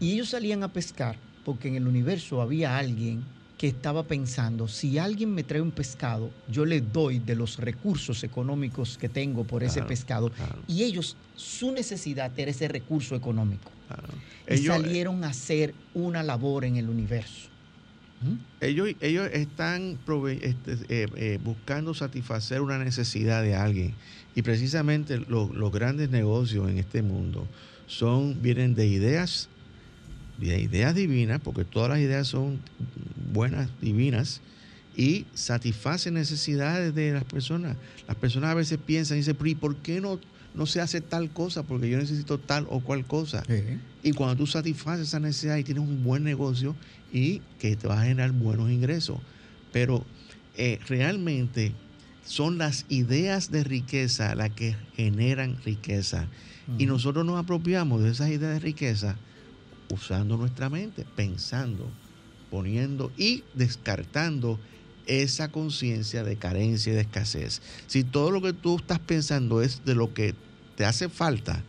Y 0.01 0.13
ellos 0.13 0.31
salían 0.31 0.63
a 0.63 0.73
pescar 0.73 1.17
porque 1.45 1.69
en 1.69 1.77
el 1.77 1.87
universo 1.87 2.41
había 2.41 2.77
alguien 2.77 3.23
que 3.59 3.69
estaba 3.69 4.03
pensando, 4.03 4.69
si 4.69 4.99
alguien 4.99 5.35
me 5.35 5.43
trae 5.43 5.63
un 5.63 5.71
pescado, 5.71 6.31
yo 6.49 6.67
le 6.67 6.83
doy 6.83 7.21
de 7.21 7.35
los 7.35 7.59
recursos 7.59 8.23
económicos 8.23 8.99
que 8.99 9.09
tengo 9.09 9.45
por 9.45 9.63
ese 9.63 9.83
pescado. 9.83 10.31
Y 10.67 10.83
ellos, 10.83 11.17
su 11.37 11.73
necesidad 11.73 12.31
era 12.39 12.51
ese 12.51 12.69
recurso 12.69 13.17
económico. 13.17 13.71
Y 14.49 14.55
ellos, 14.55 14.77
salieron 14.77 15.25
a 15.25 15.29
hacer 15.29 15.75
una 15.95 16.23
labor 16.23 16.67
en 16.67 16.77
el 16.77 16.91
universo. 16.91 17.49
¿Mm? 18.21 18.35
Ellos, 18.61 18.91
ellos 19.01 19.29
están 19.33 19.99
este, 20.41 20.73
eh, 20.89 21.07
eh, 21.17 21.39
buscando 21.43 21.95
satisfacer 21.95 22.61
una 22.61 22.79
necesidad 22.79 23.43
de 23.43 23.55
alguien. 23.55 23.95
Y 24.35 24.43
precisamente 24.43 25.19
los 25.19 25.73
grandes 25.73 26.11
negocios 26.11 26.69
en 26.69 26.77
este 26.77 27.01
mundo 27.01 27.49
son, 27.87 28.43
vienen 28.43 28.75
de 28.75 28.87
ideas 28.87 29.49
de 30.39 30.61
ideas 30.61 30.95
divinas, 30.95 31.41
porque 31.43 31.65
todas 31.65 31.91
las 31.91 31.99
ideas 31.99 32.27
son 32.27 32.61
buenas, 33.33 33.69
divinas, 33.81 34.41
y 34.97 35.27
satisfacen 35.35 36.15
necesidades 36.15 36.95
de 36.95 37.13
las 37.13 37.25
personas. 37.25 37.77
Las 38.09 38.17
personas 38.17 38.51
a 38.51 38.55
veces 38.55 38.79
piensan 38.85 39.19
y 39.19 39.21
dicen, 39.21 39.37
¿y 39.45 39.55
por 39.55 39.77
qué 39.77 40.01
no, 40.01 40.19
no 40.55 40.67
se 40.67 40.81
hace 40.81 41.01
tal 41.01 41.31
cosa? 41.31 41.63
Porque 41.63 41.91
yo 41.91 41.99
necesito 41.99 42.39
tal 42.39 42.67
o 42.71 42.81
cual 42.81 43.05
cosa. 43.05 43.43
Y 44.03 44.13
cuando 44.13 44.37
tú 44.37 44.47
satisfaces 44.47 45.09
esa 45.09 45.21
necesidad 45.21 45.59
y 45.59 45.65
tienes 45.65 45.85
un 45.85 46.03
buen 46.03 46.25
negocio 46.25 46.75
y 47.13 47.43
que 47.59 47.77
te 47.77 47.89
va 47.89 48.01
a 48.01 48.05
generar 48.05 48.33
buenos 48.33 48.71
ingresos. 48.71 49.19
Pero 49.71 50.05
eh, 50.57 50.79
realmente 50.89 51.73
son 52.25 52.57
las 52.57 52.87
ideas 52.89 53.51
de 53.51 53.65
riqueza 53.65 54.35
las 54.35 54.51
que 54.51 54.77
generan 54.95 55.59
riqueza. 55.63 56.27
Y 56.79 56.87
nosotros 56.87 57.25
nos 57.25 57.39
apropiamos 57.39 58.03
de 58.03 58.11
esas 58.11 58.29
ideas 58.31 58.55
de 58.55 58.59
riqueza 58.59 59.17
usando 59.93 60.37
nuestra 60.37 60.69
mente, 60.69 61.05
pensando, 61.17 61.89
poniendo 62.51 63.13
y 63.17 63.45
descartando 63.55 64.59
esa 65.07 65.51
conciencia 65.51 66.25
de 66.25 66.37
carencia 66.37 66.93
y 66.93 66.97
de 66.97 67.03
escasez. 67.03 67.63
Si 67.87 68.05
todo 68.05 68.31
lo 68.31 68.43
que 68.43 68.53
tú 68.53 68.77
estás 68.77 68.99
pensando 68.99 69.63
es 69.63 69.85
de 69.85 69.95
lo 69.95 70.13
que 70.13 70.35
te 70.77 70.85
hace 70.85 71.09
falta, 71.09 71.63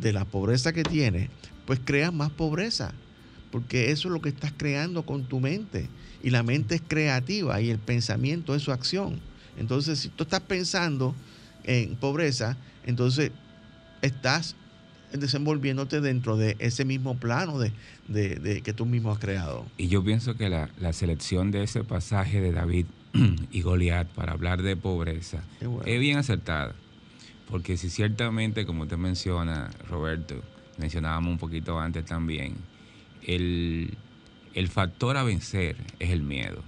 de 0.00 0.12
la 0.12 0.24
pobreza 0.24 0.72
que 0.72 0.82
tienes, 0.82 1.30
pues 1.66 1.80
creas 1.84 2.12
más 2.12 2.30
pobreza, 2.30 2.92
porque 3.50 3.90
eso 3.90 4.08
es 4.08 4.12
lo 4.12 4.20
que 4.20 4.28
estás 4.28 4.52
creando 4.56 5.04
con 5.04 5.24
tu 5.24 5.40
mente. 5.40 5.88
Y 6.22 6.30
la 6.30 6.42
mente 6.42 6.76
es 6.76 6.82
creativa 6.86 7.60
y 7.60 7.70
el 7.70 7.78
pensamiento 7.78 8.54
es 8.54 8.62
su 8.62 8.72
acción. 8.72 9.20
Entonces, 9.58 9.98
si 9.98 10.08
tú 10.08 10.24
estás 10.24 10.40
pensando 10.40 11.14
en 11.64 11.96
pobreza, 11.96 12.56
entonces 12.84 13.32
estás 14.02 14.54
desenvolviéndote 15.12 16.00
dentro 16.00 16.36
de 16.36 16.56
ese 16.58 16.84
mismo 16.84 17.16
plano 17.16 17.58
de, 17.58 17.72
que 18.62 18.72
tú 18.72 18.86
mismo 18.86 19.12
has 19.12 19.18
creado. 19.18 19.66
Y 19.76 19.88
yo 19.88 20.02
pienso 20.04 20.36
que 20.36 20.48
la, 20.48 20.92
selección 20.92 21.50
de 21.50 21.62
ese 21.62 21.84
pasaje 21.84 22.40
de 22.40 22.52
David 22.52 22.86
y 23.50 23.62
Goliat 23.62 24.08
para 24.08 24.32
hablar 24.32 24.62
de 24.62 24.76
pobreza 24.76 25.42
es 25.84 26.00
bien 26.00 26.18
acertada. 26.18 26.74
Porque 27.50 27.76
si 27.76 27.90
ciertamente, 27.90 28.66
como 28.66 28.82
usted 28.82 28.96
menciona, 28.96 29.70
Roberto, 29.88 30.42
mencionábamos 30.78 31.30
un 31.30 31.38
poquito 31.38 31.78
antes 31.78 32.04
también, 32.04 32.56
el, 33.22 33.96
el 34.54 34.68
factor 34.68 35.16
a 35.16 35.22
vencer 35.22 35.76
es 35.98 36.10
el 36.10 36.22
miedo. 36.22 36.62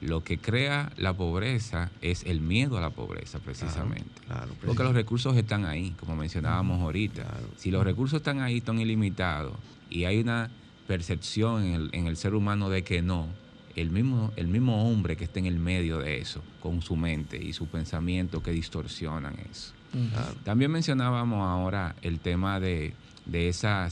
Lo 0.00 0.22
que 0.22 0.38
crea 0.38 0.92
la 0.96 1.14
pobreza 1.14 1.90
es 2.00 2.22
el 2.24 2.40
miedo 2.40 2.78
a 2.78 2.80
la 2.80 2.90
pobreza, 2.90 3.40
precisamente. 3.40 4.20
Porque 4.64 4.84
los 4.84 4.94
recursos 4.94 5.36
están 5.36 5.64
ahí, 5.64 5.94
como 5.98 6.14
mencionábamos 6.14 6.80
ahorita. 6.80 7.26
Si 7.56 7.70
los 7.70 7.82
recursos 7.82 8.18
están 8.18 8.40
ahí, 8.40 8.58
están 8.58 8.78
ilimitados, 8.78 9.54
y 9.90 10.04
hay 10.04 10.20
una 10.20 10.50
percepción 10.86 11.64
en 11.64 11.74
el, 11.74 11.90
en 11.92 12.06
el, 12.06 12.16
ser 12.16 12.34
humano 12.34 12.70
de 12.70 12.82
que 12.82 13.02
no, 13.02 13.26
el 13.74 13.90
mismo, 13.90 14.32
el 14.36 14.48
mismo 14.48 14.88
hombre 14.88 15.16
que 15.16 15.24
está 15.24 15.38
en 15.38 15.46
el 15.46 15.58
medio 15.58 15.98
de 15.98 16.18
eso, 16.18 16.42
con 16.60 16.80
su 16.82 16.96
mente 16.96 17.42
y 17.42 17.52
su 17.52 17.66
pensamiento 17.66 18.42
que 18.42 18.52
distorsionan 18.52 19.36
eso. 19.50 19.72
También 20.44 20.70
mencionábamos 20.70 21.46
ahora 21.46 21.96
el 22.02 22.20
tema 22.20 22.60
de, 22.60 22.94
de 23.24 23.48
esa 23.48 23.88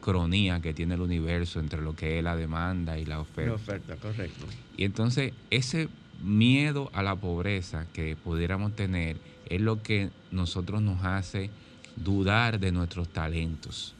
sincronía 0.00 0.60
que 0.60 0.72
tiene 0.72 0.94
el 0.94 1.02
universo 1.02 1.60
entre 1.60 1.82
lo 1.82 1.94
que 1.94 2.18
es 2.18 2.24
la 2.24 2.34
demanda 2.34 2.98
y 2.98 3.04
la 3.04 3.20
oferta. 3.20 3.50
La 3.50 3.56
oferta, 3.56 3.96
correcto. 3.96 4.46
Y 4.76 4.84
entonces 4.84 5.32
ese 5.50 5.88
miedo 6.22 6.90
a 6.94 7.02
la 7.02 7.16
pobreza 7.16 7.86
que 7.92 8.16
pudiéramos 8.16 8.74
tener 8.74 9.18
es 9.46 9.60
lo 9.60 9.82
que 9.82 10.10
nosotros 10.30 10.80
nos 10.80 11.04
hace 11.04 11.50
dudar 11.96 12.60
de 12.60 12.72
nuestros 12.72 13.08
talentos, 13.08 13.94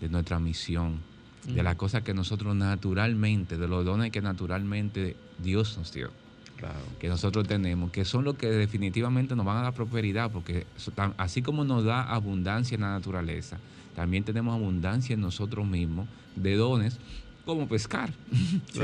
de 0.00 0.08
nuestra 0.08 0.38
misión, 0.38 1.00
de 1.46 1.62
las 1.62 1.76
cosas 1.76 2.02
que 2.02 2.12
nosotros 2.12 2.54
naturalmente, 2.54 3.56
de 3.56 3.68
los 3.68 3.84
dones 3.84 4.10
que 4.10 4.20
naturalmente 4.20 5.16
Dios 5.38 5.78
nos 5.78 5.92
dio. 5.92 6.10
que 6.98 7.08
nosotros 7.08 7.46
tenemos, 7.46 7.90
que 7.92 8.06
son 8.06 8.24
los 8.24 8.36
que 8.36 8.48
definitivamente 8.48 9.36
nos 9.36 9.44
van 9.44 9.58
a 9.58 9.62
dar 9.62 9.74
prosperidad, 9.74 10.30
porque 10.30 10.66
así 11.18 11.42
como 11.42 11.64
nos 11.64 11.84
da 11.84 12.02
abundancia 12.02 12.74
en 12.74 12.80
la 12.80 12.92
naturaleza, 12.92 13.58
también 13.96 14.24
tenemos 14.24 14.54
abundancia 14.54 15.14
en 15.14 15.22
nosotros 15.22 15.66
mismos 15.66 16.06
de 16.36 16.54
dones 16.54 16.98
como 17.46 17.66
pescar, 17.66 18.12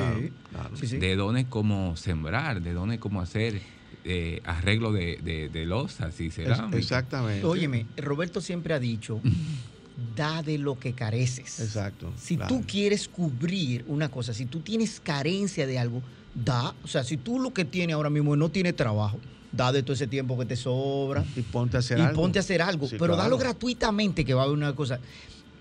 de 0.80 1.16
dones 1.16 1.46
como 1.48 1.96
sembrar, 1.96 2.62
de 2.62 2.72
dones 2.72 2.98
como 2.98 3.20
hacer 3.20 3.60
eh, 4.04 4.40
arreglo 4.44 4.90
de, 4.92 5.18
de, 5.22 5.48
de 5.48 5.66
losas 5.66 6.18
y 6.20 6.30
cerámica. 6.30 6.78
Exactamente. 6.78 7.44
Óyeme, 7.44 7.86
Roberto 7.96 8.40
siempre 8.40 8.72
ha 8.72 8.78
dicho, 8.78 9.20
da 10.16 10.42
de 10.42 10.58
lo 10.58 10.78
que 10.78 10.94
careces. 10.94 11.60
Exacto. 11.60 12.12
Si 12.16 12.36
tú 12.36 12.64
quieres 12.66 13.06
cubrir 13.06 13.84
una 13.88 14.08
cosa, 14.08 14.32
si 14.32 14.46
tú 14.46 14.60
tienes 14.60 14.98
carencia 14.98 15.66
de 15.66 15.78
algo, 15.78 16.02
da. 16.34 16.74
O 16.82 16.88
sea, 16.88 17.04
si 17.04 17.18
tú 17.18 17.38
lo 17.38 17.52
que 17.52 17.64
tienes 17.64 17.94
ahora 17.94 18.10
mismo 18.10 18.34
no 18.34 18.48
tiene 18.48 18.72
trabajo, 18.72 19.18
da 19.52 19.70
de 19.70 19.82
todo 19.82 19.92
ese 19.92 20.06
tiempo 20.06 20.38
que 20.38 20.46
te 20.46 20.56
sobra. 20.56 21.24
Y 21.36 21.42
ponte 21.42 21.76
a 21.76 21.80
hacer 21.80 22.00
algo. 22.00 22.12
Y 22.12 22.16
ponte 22.16 22.38
a 22.38 22.40
hacer 22.40 22.62
algo. 22.62 22.88
pero 22.98 23.16
dalo 23.16 23.38
gratuitamente, 23.38 24.24
que 24.24 24.34
va 24.34 24.42
a 24.42 24.44
haber 24.44 24.56
una 24.56 24.74
cosa. 24.74 24.98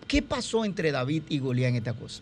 ¿Qué 0.08 0.22
pasó 0.22 0.66
entre 0.66 0.92
David 0.92 1.24
y 1.30 1.40
Goliat 1.40 1.70
en 1.70 1.76
esta 1.76 1.94
cosa? 1.94 2.22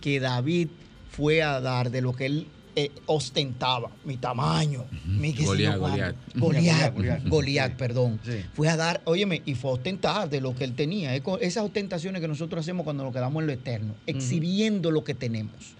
Que 0.00 0.20
David 0.20 0.68
fue 1.10 1.42
a 1.42 1.60
dar 1.60 1.90
de 1.90 2.00
lo 2.00 2.12
que 2.12 2.26
él 2.26 2.46
eh, 2.74 2.90
ostentaba, 3.06 3.90
mi 4.04 4.18
tamaño, 4.18 4.84
mi 5.06 5.32
Goliat, 5.32 5.78
Goliat. 5.78 7.26
Goliat, 7.26 7.72
perdón. 7.74 8.20
Fue 8.52 8.68
a 8.68 8.76
dar, 8.76 9.00
óyeme, 9.04 9.42
y 9.46 9.54
fue 9.54 9.70
a 9.70 9.74
ostentar 9.74 10.28
de 10.28 10.40
lo 10.40 10.54
que 10.54 10.64
él 10.64 10.74
tenía. 10.74 11.14
Esas 11.14 11.64
ostentaciones 11.64 12.20
que 12.20 12.28
nosotros 12.28 12.60
hacemos 12.60 12.84
cuando 12.84 13.04
nos 13.04 13.12
quedamos 13.12 13.40
en 13.40 13.46
lo 13.46 13.52
eterno, 13.52 13.94
exhibiendo 14.06 14.90
lo 14.90 15.04
que 15.04 15.14
tenemos. 15.14 15.74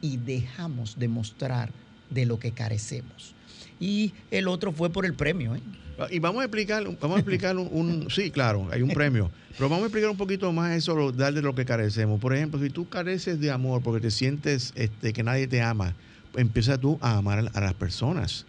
Y 0.00 0.16
dejamos 0.16 0.98
de 0.98 1.06
mostrar 1.06 1.70
de 2.10 2.26
lo 2.26 2.40
que 2.40 2.50
carecemos 2.50 3.34
y 3.82 4.12
el 4.30 4.46
otro 4.46 4.70
fue 4.70 4.90
por 4.90 5.04
el 5.04 5.14
premio. 5.14 5.56
¿eh? 5.56 5.60
Y 6.12 6.20
vamos 6.20 6.40
a 6.40 6.44
explicar, 6.44 6.84
vamos 7.00 7.16
a 7.16 7.18
explicar 7.18 7.56
un, 7.56 8.06
sí, 8.10 8.30
claro, 8.30 8.68
hay 8.70 8.80
un 8.80 8.90
premio, 8.90 9.28
pero 9.58 9.68
vamos 9.68 9.82
a 9.82 9.86
explicar 9.86 10.08
un 10.08 10.16
poquito 10.16 10.52
más 10.52 10.76
eso, 10.76 11.10
darle 11.10 11.42
lo 11.42 11.52
que 11.52 11.64
carecemos. 11.64 12.20
Por 12.20 12.32
ejemplo, 12.32 12.60
si 12.60 12.70
tú 12.70 12.88
careces 12.88 13.40
de 13.40 13.50
amor 13.50 13.82
porque 13.82 14.00
te 14.00 14.12
sientes 14.12 14.72
este, 14.76 15.12
que 15.12 15.24
nadie 15.24 15.48
te 15.48 15.60
ama, 15.60 15.96
empieza 16.36 16.78
tú 16.78 16.96
a 17.00 17.16
amar 17.16 17.50
a 17.52 17.60
las 17.60 17.74
personas. 17.74 18.46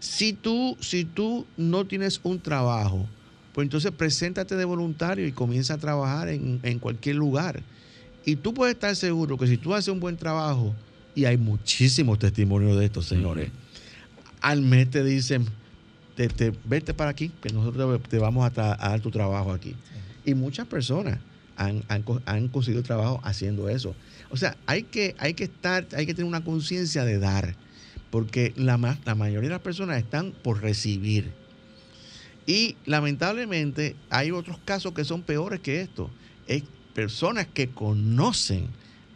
Si 0.00 0.32
tú, 0.32 0.76
si 0.80 1.04
tú 1.04 1.46
no 1.56 1.86
tienes 1.86 2.20
un 2.24 2.40
trabajo, 2.40 3.06
pues 3.52 3.64
entonces 3.64 3.92
preséntate 3.92 4.56
de 4.56 4.64
voluntario 4.64 5.24
y 5.24 5.30
comienza 5.30 5.74
a 5.74 5.78
trabajar 5.78 6.28
en, 6.30 6.58
en 6.64 6.80
cualquier 6.80 7.14
lugar. 7.14 7.62
Y 8.24 8.34
tú 8.34 8.54
puedes 8.54 8.74
estar 8.74 8.94
seguro 8.96 9.38
que 9.38 9.46
si 9.46 9.56
tú 9.56 9.72
haces 9.72 9.88
un 9.88 10.00
buen 10.00 10.16
trabajo, 10.16 10.74
y 11.14 11.24
hay 11.24 11.36
muchísimos 11.36 12.18
testimonios 12.18 12.76
de 12.78 12.86
esto, 12.86 13.02
señores 13.02 13.50
al 14.40 14.62
mes 14.62 14.90
te 14.90 15.04
dicen, 15.04 15.46
te, 16.14 16.52
vete 16.64 16.94
para 16.94 17.10
aquí, 17.10 17.30
que 17.40 17.50
nosotros 17.50 18.00
te 18.08 18.18
vamos 18.18 18.44
a, 18.46 18.50
dar 18.50 19.00
tu 19.00 19.10
trabajo 19.10 19.52
aquí. 19.52 19.74
Y 20.24 20.34
muchas 20.34 20.66
personas 20.66 21.18
han, 21.56 22.48
conseguido 22.48 22.82
trabajo 22.82 23.20
haciendo 23.24 23.68
eso. 23.68 23.94
O 24.30 24.36
sea, 24.36 24.56
hay 24.66 24.82
que, 24.82 25.14
hay 25.18 25.34
que 25.34 25.44
estar, 25.44 25.86
hay 25.96 26.06
que 26.06 26.14
tener 26.14 26.28
una 26.28 26.44
conciencia 26.44 27.04
de 27.04 27.18
dar, 27.18 27.54
porque 28.10 28.52
la, 28.56 28.98
la 29.04 29.14
mayoría 29.14 29.48
de 29.48 29.54
las 29.54 29.62
personas 29.62 29.98
están 29.98 30.32
por 30.42 30.62
recibir. 30.62 31.32
Y 32.46 32.76
lamentablemente 32.86 33.94
hay 34.08 34.30
otros 34.30 34.58
casos 34.64 34.92
que 34.92 35.04
son 35.04 35.22
peores 35.22 35.60
que 35.60 35.82
esto. 35.82 36.10
Es 36.46 36.62
personas 36.94 37.46
que 37.46 37.68
conocen 37.68 38.68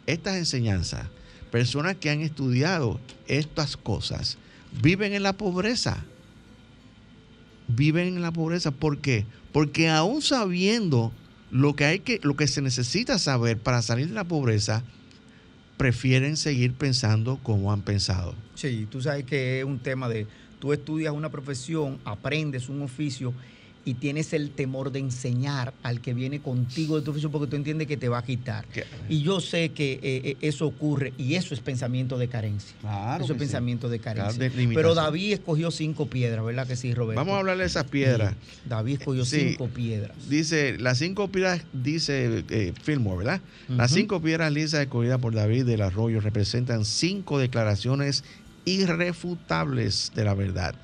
estas 0.05 0.35
enseñanzas, 0.35 1.07
personas 1.51 1.95
que 1.95 2.09
han 2.09 2.21
estudiado 2.21 2.99
estas 3.27 3.75
cosas, 3.75 4.37
viven 4.81 5.13
en 5.13 5.23
la 5.23 5.33
pobreza. 5.33 6.03
Viven 7.67 8.07
en 8.07 8.21
la 8.21 8.31
pobreza. 8.31 8.71
¿Por 8.71 8.99
qué? 8.99 9.25
Porque 9.51 9.89
aún 9.89 10.21
sabiendo 10.21 11.11
lo 11.51 11.75
que, 11.75 11.85
hay 11.85 11.99
que, 11.99 12.19
lo 12.23 12.35
que 12.35 12.47
se 12.47 12.61
necesita 12.61 13.19
saber 13.19 13.57
para 13.57 13.81
salir 13.81 14.07
de 14.07 14.13
la 14.13 14.23
pobreza, 14.23 14.83
prefieren 15.77 16.37
seguir 16.37 16.73
pensando 16.73 17.39
como 17.43 17.71
han 17.71 17.81
pensado. 17.81 18.35
Sí, 18.55 18.87
tú 18.89 19.01
sabes 19.01 19.25
que 19.25 19.59
es 19.59 19.65
un 19.65 19.79
tema 19.79 20.09
de, 20.09 20.27
tú 20.59 20.73
estudias 20.73 21.13
una 21.13 21.29
profesión, 21.29 21.99
aprendes 22.05 22.69
un 22.69 22.81
oficio 22.81 23.33
y 23.85 23.95
tienes 23.95 24.31
el 24.33 24.51
temor 24.51 24.91
de 24.91 24.99
enseñar 24.99 25.73
al 25.83 25.99
que 25.99 26.13
viene 26.13 26.39
contigo 26.39 26.97
de 26.97 27.03
tu 27.03 27.11
oficio 27.11 27.29
porque 27.29 27.49
tú 27.49 27.55
entiendes 27.55 27.87
que 27.87 27.97
te 27.97 28.07
va 28.07 28.19
a 28.19 28.23
quitar. 28.23 28.65
Y 29.09 29.21
yo 29.21 29.41
sé 29.41 29.69
que 29.69 29.93
eh, 29.93 29.99
eh, 30.03 30.37
eso 30.41 30.65
ocurre 30.65 31.13
y 31.17 31.35
eso 31.35 31.53
es 31.53 31.59
pensamiento 31.59 32.17
de 32.17 32.29
carencia. 32.29 32.75
Claro 32.79 33.23
eso 33.23 33.33
es 33.33 33.39
pensamiento 33.39 33.89
de 33.89 33.99
carencia. 33.99 34.51
Pero 34.73 34.95
David 34.95 35.33
escogió 35.33 35.69
cinco 35.71 36.07
piedras, 36.07 36.45
¿verdad 36.45 36.65
que 36.65 36.75
sí, 36.75 36.93
Roberto? 36.93 37.19
Vamos 37.19 37.35
a 37.35 37.39
hablar 37.39 37.57
de 37.57 37.65
esas 37.65 37.85
piedras. 37.85 38.35
David 38.65 38.99
escogió 38.99 39.25
cinco 39.25 39.67
piedras. 39.67 40.11
Dice, 40.29 40.77
las 40.79 40.99
cinco 40.99 41.27
piedras, 41.27 41.63
dice 41.73 42.45
eh, 42.49 42.73
Fillmore, 42.81 43.17
¿verdad? 43.17 43.41
Las 43.67 43.91
cinco 43.91 44.21
piedras 44.21 44.51
lisas 44.51 44.81
escogidas 44.81 45.19
por 45.19 45.33
David 45.33 45.65
del 45.65 45.81
Arroyo 45.81 46.21
representan 46.21 46.85
cinco 46.85 47.37
declaraciones 47.37 48.23
irrefutables 48.65 50.11
de 50.15 50.23
la 50.23 50.33
verdad 50.35 50.75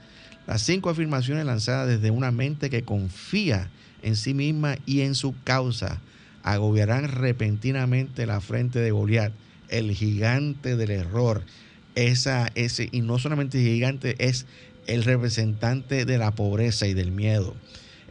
las 0.49 0.63
cinco 0.63 0.89
afirmaciones 0.89 1.45
lanzadas 1.45 1.87
desde 1.87 2.09
una 2.09 2.31
mente 2.31 2.71
que 2.71 2.81
confía 2.81 3.69
en 4.01 4.15
sí 4.15 4.33
misma 4.33 4.77
y 4.87 5.01
en 5.01 5.13
su 5.13 5.35
causa 5.43 6.01
agobiarán 6.41 7.07
repentinamente 7.07 8.25
la 8.25 8.41
frente 8.41 8.79
de 8.79 8.89
Goliat, 8.89 9.31
el 9.67 9.91
gigante 9.91 10.75
del 10.75 10.89
error. 10.89 11.43
Esa, 11.93 12.49
ese, 12.55 12.89
y 12.91 13.01
no 13.01 13.19
solamente 13.19 13.61
gigante, 13.61 14.15
es 14.17 14.47
el 14.87 15.03
representante 15.03 16.05
de 16.05 16.17
la 16.17 16.31
pobreza 16.31 16.87
y 16.87 16.95
del 16.95 17.11
miedo. 17.11 17.53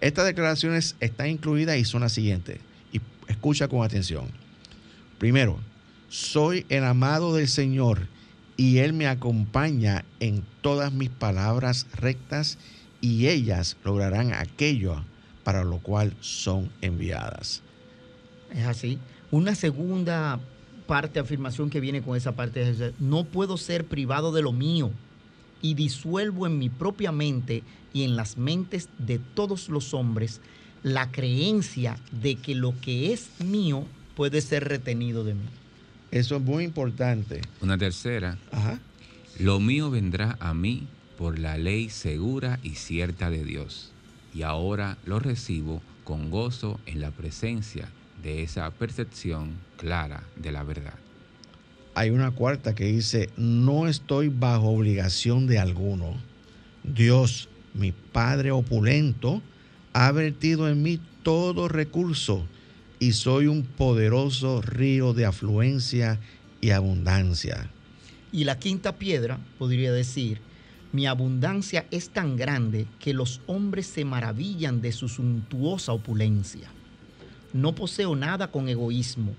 Estas 0.01 0.25
declaraciones 0.25 0.95
están 1.01 1.31
incluidas 1.31 1.77
y 1.77 1.85
son 1.85 2.03
las 2.03 2.13
siguientes. 2.13 2.61
Y 2.93 3.01
escucha 3.27 3.67
con 3.67 3.83
atención. 3.83 4.27
Primero, 5.19 5.59
soy 6.09 6.67
el 6.69 6.85
amado 6.85 7.35
del 7.35 7.49
Señor 7.49 8.07
y 8.59 8.79
Él 8.79 8.93
me 8.93 9.07
acompaña 9.07 10.05
en 10.19 10.45
todas 10.61 10.93
mis 10.93 11.11
palabras 11.11 11.87
rectas 11.95 12.59
y 13.01 13.29
ellas 13.29 13.77
lograrán 13.85 14.33
aquello 14.35 14.97
para 15.45 15.63
lo 15.63 15.79
cual 15.79 16.15
son 16.21 16.69
enviadas. 16.83 17.63
Es 18.53 18.67
así. 18.67 18.99
Una 19.31 19.55
segunda 19.55 20.41
parte, 20.89 21.21
afirmación 21.21 21.71
que 21.71 21.79
viene 21.79 22.03
con 22.03 22.17
esa 22.17 22.33
parte 22.33 22.69
es, 22.69 22.93
no 22.99 23.25
puedo 23.25 23.57
ser 23.59 23.87
privado 23.87 24.33
de 24.33 24.43
lo 24.43 24.53
mío 24.53 24.91
y 25.63 25.75
disuelvo 25.75 26.47
en 26.47 26.59
mi 26.59 26.69
propia 26.69 27.13
mente 27.13 27.63
y 27.93 28.03
en 28.03 28.17
las 28.17 28.39
mentes 28.39 28.89
de 28.99 29.21
todos 29.21 29.69
los 29.69 29.95
hombres 29.95 30.41
la 30.83 31.13
creencia 31.13 31.97
de 32.11 32.35
que 32.35 32.57
lo 32.57 32.75
que 32.81 33.13
es 33.13 33.31
mío 33.39 33.85
puede 34.17 34.41
ser 34.41 34.67
retenido 34.67 35.23
de 35.23 35.35
mí. 35.35 35.47
Eso 36.11 36.37
es 36.37 36.43
muy 36.43 36.65
importante. 36.65 37.43
Una 37.61 37.77
tercera. 37.77 38.39
Ajá. 38.51 38.79
Lo 39.39 39.61
mío 39.61 39.91
vendrá 39.91 40.37
a 40.41 40.55
mí 40.55 40.87
por 41.17 41.39
la 41.39 41.59
ley 41.59 41.91
segura 41.91 42.59
y 42.63 42.77
cierta 42.77 43.31
de 43.31 43.45
Dios. 43.45 43.93
Y 44.35 44.43
ahora 44.43 44.99
lo 45.05 45.19
recibo 45.19 45.83
con 46.05 46.31
gozo 46.31 46.81
en 46.87 47.01
la 47.01 47.11
presencia 47.11 47.89
de 48.23 48.43
esa 48.43 48.71
percepción 48.71 49.53
clara 49.77 50.23
de 50.37 50.53
la 50.53 50.63
verdad. 50.63 50.95
Hay 51.95 52.11
una 52.11 52.31
cuarta 52.31 52.75
que 52.75 52.85
dice, 52.85 53.31
no 53.37 53.89
estoy 53.89 54.29
bajo 54.29 54.69
obligación 54.69 55.47
de 55.47 55.59
alguno. 55.59 56.15
Dios, 56.85 57.49
mi 57.75 57.93
Padre 57.93 58.51
opulento, 58.51 59.43
ha 59.93 60.11
vertido 60.13 60.69
en 60.69 60.83
mí 60.83 61.01
todo 61.23 61.69
recurso 61.69 62.47
y 63.01 63.13
soy 63.13 63.47
un 63.47 63.63
poderoso 63.63 64.61
río 64.61 65.13
de 65.13 65.27
afluencia 65.27 66.19
y 66.61 66.71
abundancia. 66.71 67.71
Y 68.33 68.45
la 68.45 68.59
quinta 68.59 68.97
piedra 68.97 69.39
podría 69.59 69.93
decir, 69.93 70.41
mi 70.93 71.07
abundancia 71.07 71.87
es 71.91 72.11
tan 72.11 72.37
grande 72.37 72.87
que 72.99 73.15
los 73.15 73.41
hombres 73.47 73.87
se 73.87 74.05
maravillan 74.05 74.81
de 74.81 74.93
su 74.93 75.09
suntuosa 75.09 75.93
opulencia. 75.93 76.71
No 77.53 77.75
poseo 77.75 78.17
nada 78.17 78.51
con 78.51 78.69
egoísmo, 78.69 79.35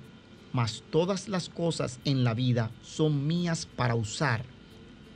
mas 0.54 0.84
todas 0.90 1.28
las 1.28 1.50
cosas 1.50 2.00
en 2.06 2.24
la 2.24 2.34
vida 2.34 2.72
son 2.82 3.28
mías 3.28 3.68
para 3.76 3.96
usar 3.96 4.44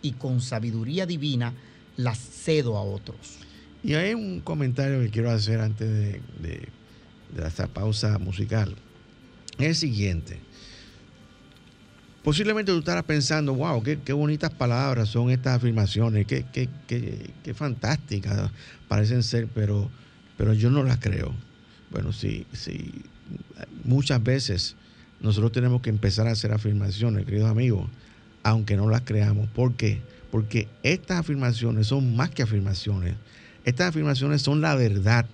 y 0.01 0.11
con 0.13 0.41
sabiduría 0.41 1.05
divina 1.05 1.53
las 1.97 2.19
cedo 2.19 2.77
a 2.77 2.81
otros. 2.81 3.37
Y 3.83 3.93
hay 3.93 4.13
un 4.13 4.41
comentario 4.41 5.01
que 5.01 5.09
quiero 5.09 5.31
hacer 5.31 5.59
antes 5.59 5.89
de, 5.89 6.21
de 6.39 6.69
esta 7.38 7.67
pausa 7.67 8.17
musical. 8.19 8.75
Es 9.57 9.67
el 9.67 9.75
siguiente. 9.75 10.39
Posiblemente 12.23 12.71
tú 12.71 12.79
estarás 12.79 13.03
pensando, 13.03 13.53
wow, 13.53 13.84
qué, 13.84 14.13
bonitas 14.13 14.51
palabras 14.51 15.09
son 15.09 15.29
estas 15.29 15.57
afirmaciones, 15.57 16.25
qué, 16.25 16.45
qué, 16.53 16.69
qué, 16.88 17.53
fantásticas 17.53 18.49
parecen 18.88 19.23
ser, 19.23 19.49
pero, 19.53 19.89
pero 20.38 20.53
yo 20.53 20.69
no 20.69 20.84
las 20.84 20.99
creo. 20.99 21.34
Bueno, 21.91 22.13
sí, 22.13 22.47
sí, 22.53 22.93
muchas 23.84 24.23
veces 24.23 24.77
nosotros 25.19 25.51
tenemos 25.51 25.81
que 25.81 25.89
empezar 25.89 26.27
a 26.27 26.31
hacer 26.31 26.53
afirmaciones, 26.53 27.25
queridos 27.25 27.49
amigos, 27.49 27.89
aunque 28.41 28.77
no 28.77 28.89
las 28.89 29.01
creamos. 29.01 29.49
¿Por 29.49 29.73
qué? 29.75 30.01
Porque 30.31 30.69
estas 30.81 31.19
afirmaciones 31.19 31.88
son 31.88 32.15
más 32.15 32.29
que 32.29 32.43
afirmaciones. 32.43 33.15
Estas 33.65 33.89
afirmaciones 33.89 34.41
son 34.41 34.61
la 34.61 34.75
verdad 34.75 35.25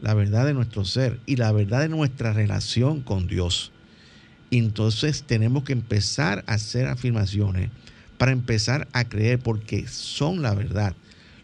la 0.00 0.14
verdad 0.14 0.46
de 0.46 0.54
nuestro 0.54 0.84
ser 0.84 1.18
y 1.26 1.36
la 1.36 1.52
verdad 1.52 1.80
de 1.80 1.88
nuestra 1.88 2.32
relación 2.32 3.00
con 3.00 3.26
Dios. 3.26 3.72
Entonces 4.50 5.24
tenemos 5.24 5.64
que 5.64 5.72
empezar 5.72 6.44
a 6.46 6.54
hacer 6.54 6.86
afirmaciones 6.86 7.70
para 8.18 8.32
empezar 8.32 8.86
a 8.92 9.04
creer 9.04 9.38
porque 9.38 9.86
son 9.88 10.42
la 10.42 10.54
verdad. 10.54 10.94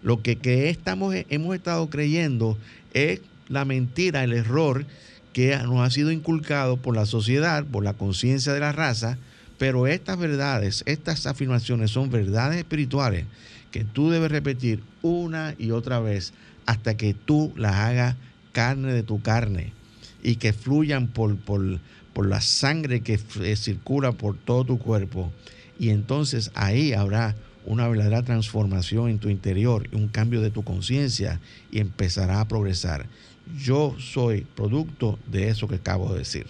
Lo 0.03 0.23
que, 0.23 0.39
estamos, 0.71 1.15
hemos 1.29 1.55
estado 1.55 1.91
creyendo 1.91 2.57
es 2.95 3.21
la 3.49 3.65
mentira, 3.65 4.25
el 4.25 4.33
error 4.33 4.87
que 5.33 5.57
nos 5.59 5.81
ha 5.81 5.91
sido 5.91 6.11
inculcado 6.11 6.77
por 6.77 6.95
la 6.95 7.07
sociedad, 7.07 7.65
por 7.65 7.85
la 7.85 7.95
conciencia 7.95 8.53
de 8.53 8.61
la 8.61 8.73
raza, 8.73 9.19
pero 9.59 9.87
estas 9.87 10.19
verdades, 10.19 10.83
estas 10.87 11.27
afirmaciones 11.27 11.91
son 11.91 12.11
verdades 12.11 12.59
espirituales 12.59 13.27
que 13.71 13.85
tú 13.85 14.11
debes 14.11 14.31
repetir 14.31 14.83
una 15.03 15.55
y 15.59 15.71
otra 15.71 16.01
vez 16.01 16.33
hasta 16.67 16.97
que 16.97 17.15
tú 17.15 17.53
las 17.57 17.75
hagas 17.75 18.17
carne 18.53 18.93
de 18.93 19.03
tu 19.03 19.21
carne 19.21 19.73
y 20.23 20.37
que 20.37 20.53
fluyan 20.53 21.09
por, 21.09 21.37
por, 21.39 21.81
la 22.27 22.41
sangre 22.43 23.01
que 23.01 23.19
eh, 23.41 23.57
circula 23.57 24.13
por 24.13 24.37
todo 24.37 24.65
tu 24.65 24.79
cuerpo. 24.79 25.33
Y 25.79 25.89
entonces 25.89 26.51
ahí 26.55 26.93
habrá 26.93 27.35
una 27.65 27.89
verdadera 27.89 28.23
transformación 28.23 29.09
en 29.09 29.19
tu 29.19 29.31
interior, 29.31 29.89
un 29.93 30.09
cambio 30.09 30.41
de 30.43 30.51
tu 30.51 30.63
conciencia 30.63 31.41
y 31.71 31.81
empezará 31.81 32.41
a 32.41 32.49
progresar. 32.49 33.07
Yo 33.59 33.97
soy 33.99 34.47
producto 34.55 35.19
de 35.31 35.49
eso 35.49 35.67
que 35.67 35.77
acabo 35.77 36.13
de 36.13 36.19
decir. 36.19 36.47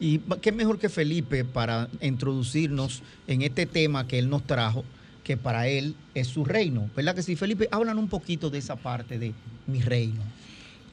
Y 0.00 0.18
qué 0.40 0.52
mejor 0.52 0.78
que 0.78 0.88
Felipe 0.88 1.44
para 1.44 1.88
introducirnos 2.00 3.02
en 3.26 3.42
este 3.42 3.66
tema 3.66 4.06
que 4.06 4.18
él 4.18 4.28
nos 4.28 4.46
trajo, 4.46 4.84
que 5.24 5.36
para 5.36 5.68
él 5.68 5.94
es 6.14 6.28
su 6.28 6.44
reino. 6.44 6.88
¿Verdad 6.94 7.14
que 7.14 7.22
sí, 7.22 7.34
Felipe? 7.34 7.68
Hablan 7.72 7.98
un 7.98 8.08
poquito 8.08 8.50
de 8.50 8.58
esa 8.58 8.76
parte 8.76 9.18
de 9.18 9.32
mi 9.66 9.80
reino. 9.80 10.22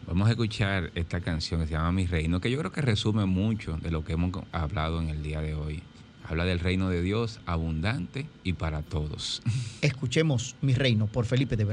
Vamos 0.08 0.28
a 0.28 0.32
escuchar 0.32 0.92
esta 0.94 1.20
canción 1.20 1.62
que 1.62 1.68
se 1.68 1.74
llama 1.74 1.92
Mi 1.92 2.06
Reino, 2.06 2.40
que 2.40 2.52
yo 2.52 2.60
creo 2.60 2.72
que 2.72 2.82
resume 2.82 3.26
mucho 3.26 3.78
de 3.78 3.90
lo 3.90 4.06
que 4.06 4.14
hemos 4.14 4.32
hablado 4.52 5.02
en 5.02 5.10
el 5.10 5.24
día 5.24 5.42
de 5.42 5.56
hoy. 5.56 5.82
Habla 6.24 6.46
del 6.46 6.60
reino 6.60 6.90
de 6.90 7.02
Dios 7.02 7.40
abundante 7.48 8.28
y 8.44 8.54
para 8.54 8.84
todos. 8.84 9.42
Escuchemos 9.82 10.56
Mi 10.62 10.74
Reino 10.74 11.08
por 11.08 11.26
Felipe 11.26 11.56
de 11.56 11.66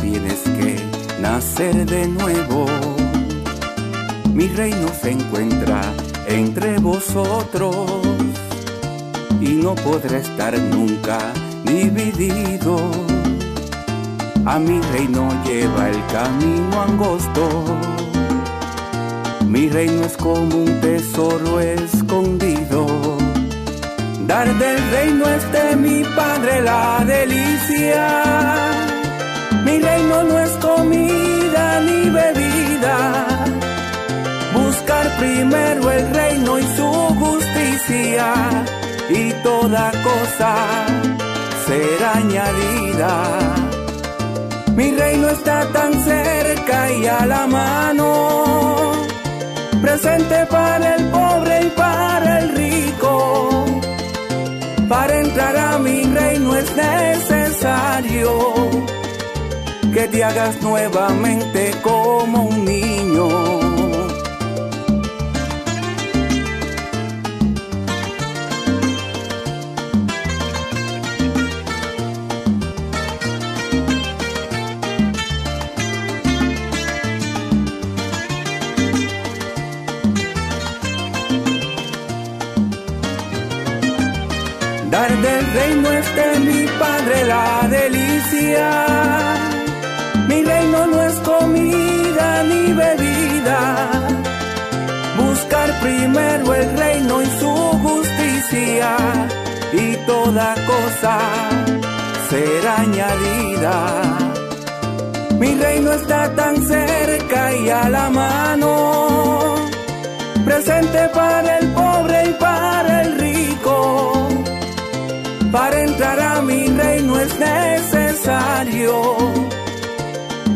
tienes 0.00 0.40
que 0.40 0.76
nacer 1.20 1.86
de 1.86 2.08
nuevo. 2.08 2.66
Mi 4.34 4.48
reino 4.48 4.88
se 5.00 5.10
encuentra 5.12 5.80
entre 6.26 6.78
vosotros 6.78 7.76
y 9.40 9.54
no 9.54 9.74
podrá 9.74 10.18
estar 10.18 10.58
nunca 10.58 11.18
dividido. 11.64 12.78
A 14.46 14.58
mi 14.58 14.80
reino 14.80 15.28
lleva 15.44 15.88
el 15.88 16.06
camino 16.06 16.82
angosto 16.82 17.64
mi 19.48 19.66
reino 19.70 20.04
es 20.04 20.14
como 20.18 20.58
un 20.58 20.80
tesoro 20.82 21.58
escondido. 21.58 22.86
Dar 24.26 24.46
del 24.58 24.90
reino 24.90 25.26
es 25.26 25.52
de 25.52 25.76
mi 25.76 26.04
Padre 26.04 26.60
la 26.60 27.02
delicia. 27.06 28.67
Mi 29.68 29.78
reino 29.80 30.22
no 30.22 30.38
es 30.38 30.50
comida 30.68 31.80
ni 31.80 32.08
bebida. 32.08 32.96
Buscar 34.54 35.06
primero 35.18 35.90
el 35.90 36.14
reino 36.14 36.58
y 36.58 36.62
su 36.78 36.90
justicia 37.22 38.32
y 39.10 39.30
toda 39.42 39.92
cosa 40.08 40.54
será 41.66 42.12
añadida. 42.14 43.12
Mi 44.74 44.90
reino 44.92 45.28
está 45.28 45.66
tan 45.70 45.92
cerca 46.02 46.90
y 46.92 47.06
a 47.06 47.26
la 47.26 47.46
mano 47.46 48.92
presente 49.82 50.46
para 50.46 50.94
el 50.94 51.04
pobre 51.10 51.62
y 51.66 51.70
para 51.82 52.38
el 52.40 52.48
rico. 52.56 53.66
Para 54.88 55.20
entrar 55.20 55.56
a 55.58 55.78
mi 55.78 56.04
reino 56.04 56.56
es 56.56 56.74
necesario 56.74 58.28
que 59.98 60.06
te 60.06 60.22
hagas 60.22 60.62
nuevamente 60.62 61.72
como 61.82 62.44
un 62.44 62.64
niño 62.64 63.26
reino 85.54 85.90
es 85.90 86.14
de 86.14 86.38
mi 86.40 86.66
Padre 86.78 87.24
la 87.24 87.68
delicia. 87.68 89.47
Mi 90.38 90.44
reino 90.44 90.86
no 90.86 91.02
es 91.02 91.14
comida 91.30 92.42
ni 92.44 92.72
bebida. 92.72 93.60
Buscar 95.16 95.68
primero 95.80 96.54
el 96.54 96.78
reino 96.78 97.22
y 97.22 97.26
su 97.40 97.54
justicia 97.86 98.96
y 99.72 99.96
toda 100.06 100.54
cosa 100.70 101.18
será 102.30 102.82
añadida. 102.82 103.74
Mi 105.40 105.54
reino 105.56 105.92
está 105.92 106.32
tan 106.36 106.54
cerca 106.64 107.56
y 107.56 107.70
a 107.70 107.88
la 107.88 108.08
mano, 108.10 109.56
presente 110.44 111.08
para 111.14 111.58
el 111.58 111.66
pobre 111.72 112.30
y 112.30 112.32
para 112.34 113.02
el 113.02 113.18
rico 113.18 114.28
para 115.50 115.80
entrar 115.80 116.20
a 116.20 116.42
mi 116.42 116.68
reino 116.68 117.18
es 117.18 117.32
es 117.32 117.38
necesario 117.38 119.47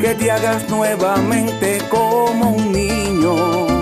que 0.02 0.16
te 0.16 0.32
hagas 0.32 0.68
nuevamente 0.68 1.78
como 1.88 2.56
un 2.56 2.72
niño. 2.72 3.72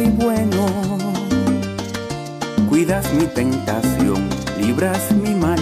y 0.00 0.10
bueno. 0.10 0.57
Cuidas 2.88 3.12
mi 3.12 3.26
tentación, 3.26 4.30
libras 4.58 5.12
mi 5.12 5.34
mal. 5.34 5.60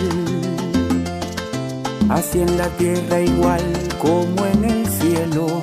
Así 2.08 2.40
en 2.40 2.56
la 2.56 2.68
tierra 2.76 3.20
igual 3.20 3.64
como 4.00 4.46
en 4.46 4.64
el 4.64 4.86
cielo. 4.86 5.60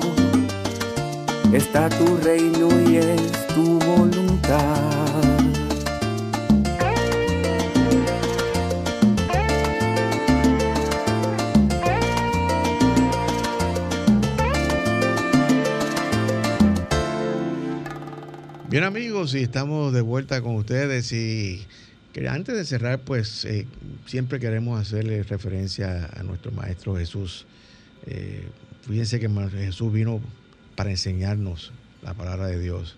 Está 1.54 1.88
tu 1.88 2.18
reino 2.18 2.68
y 2.86 2.98
es 2.98 3.46
tu 3.54 3.78
voluntad. 3.78 4.94
Y 19.32 19.38
estamos 19.38 19.94
de 19.94 20.02
vuelta 20.02 20.42
con 20.42 20.56
ustedes 20.56 21.10
y 21.12 21.64
antes 22.28 22.54
de 22.54 22.64
cerrar, 22.66 23.00
pues 23.00 23.46
eh, 23.46 23.66
siempre 24.04 24.38
queremos 24.38 24.78
hacerle 24.78 25.22
referencia 25.22 26.10
a 26.14 26.22
nuestro 26.22 26.52
Maestro 26.52 26.94
Jesús. 26.96 27.46
Eh, 28.06 28.44
fíjense 28.86 29.18
que 29.18 29.28
Jesús 29.50 29.90
vino 29.90 30.20
para 30.76 30.90
enseñarnos 30.90 31.72
la 32.02 32.12
palabra 32.12 32.48
de 32.48 32.60
Dios. 32.60 32.96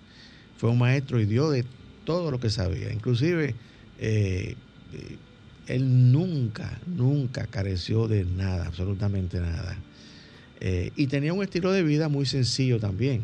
Fue 0.56 0.70
un 0.70 0.78
maestro 0.78 1.20
y 1.20 1.26
dio 1.26 1.48
de 1.48 1.64
todo 2.04 2.32
lo 2.32 2.40
que 2.40 2.50
sabía. 2.50 2.92
Inclusive, 2.92 3.54
eh, 4.00 4.56
él 5.68 6.10
nunca, 6.10 6.80
nunca 6.86 7.46
careció 7.46 8.08
de 8.08 8.24
nada, 8.24 8.66
absolutamente 8.66 9.38
nada. 9.38 9.76
y 10.96 11.06
tenía 11.06 11.32
un 11.32 11.44
estilo 11.44 11.70
de 11.70 11.84
vida 11.84 12.08
muy 12.08 12.26
sencillo 12.26 12.80
también 12.80 13.22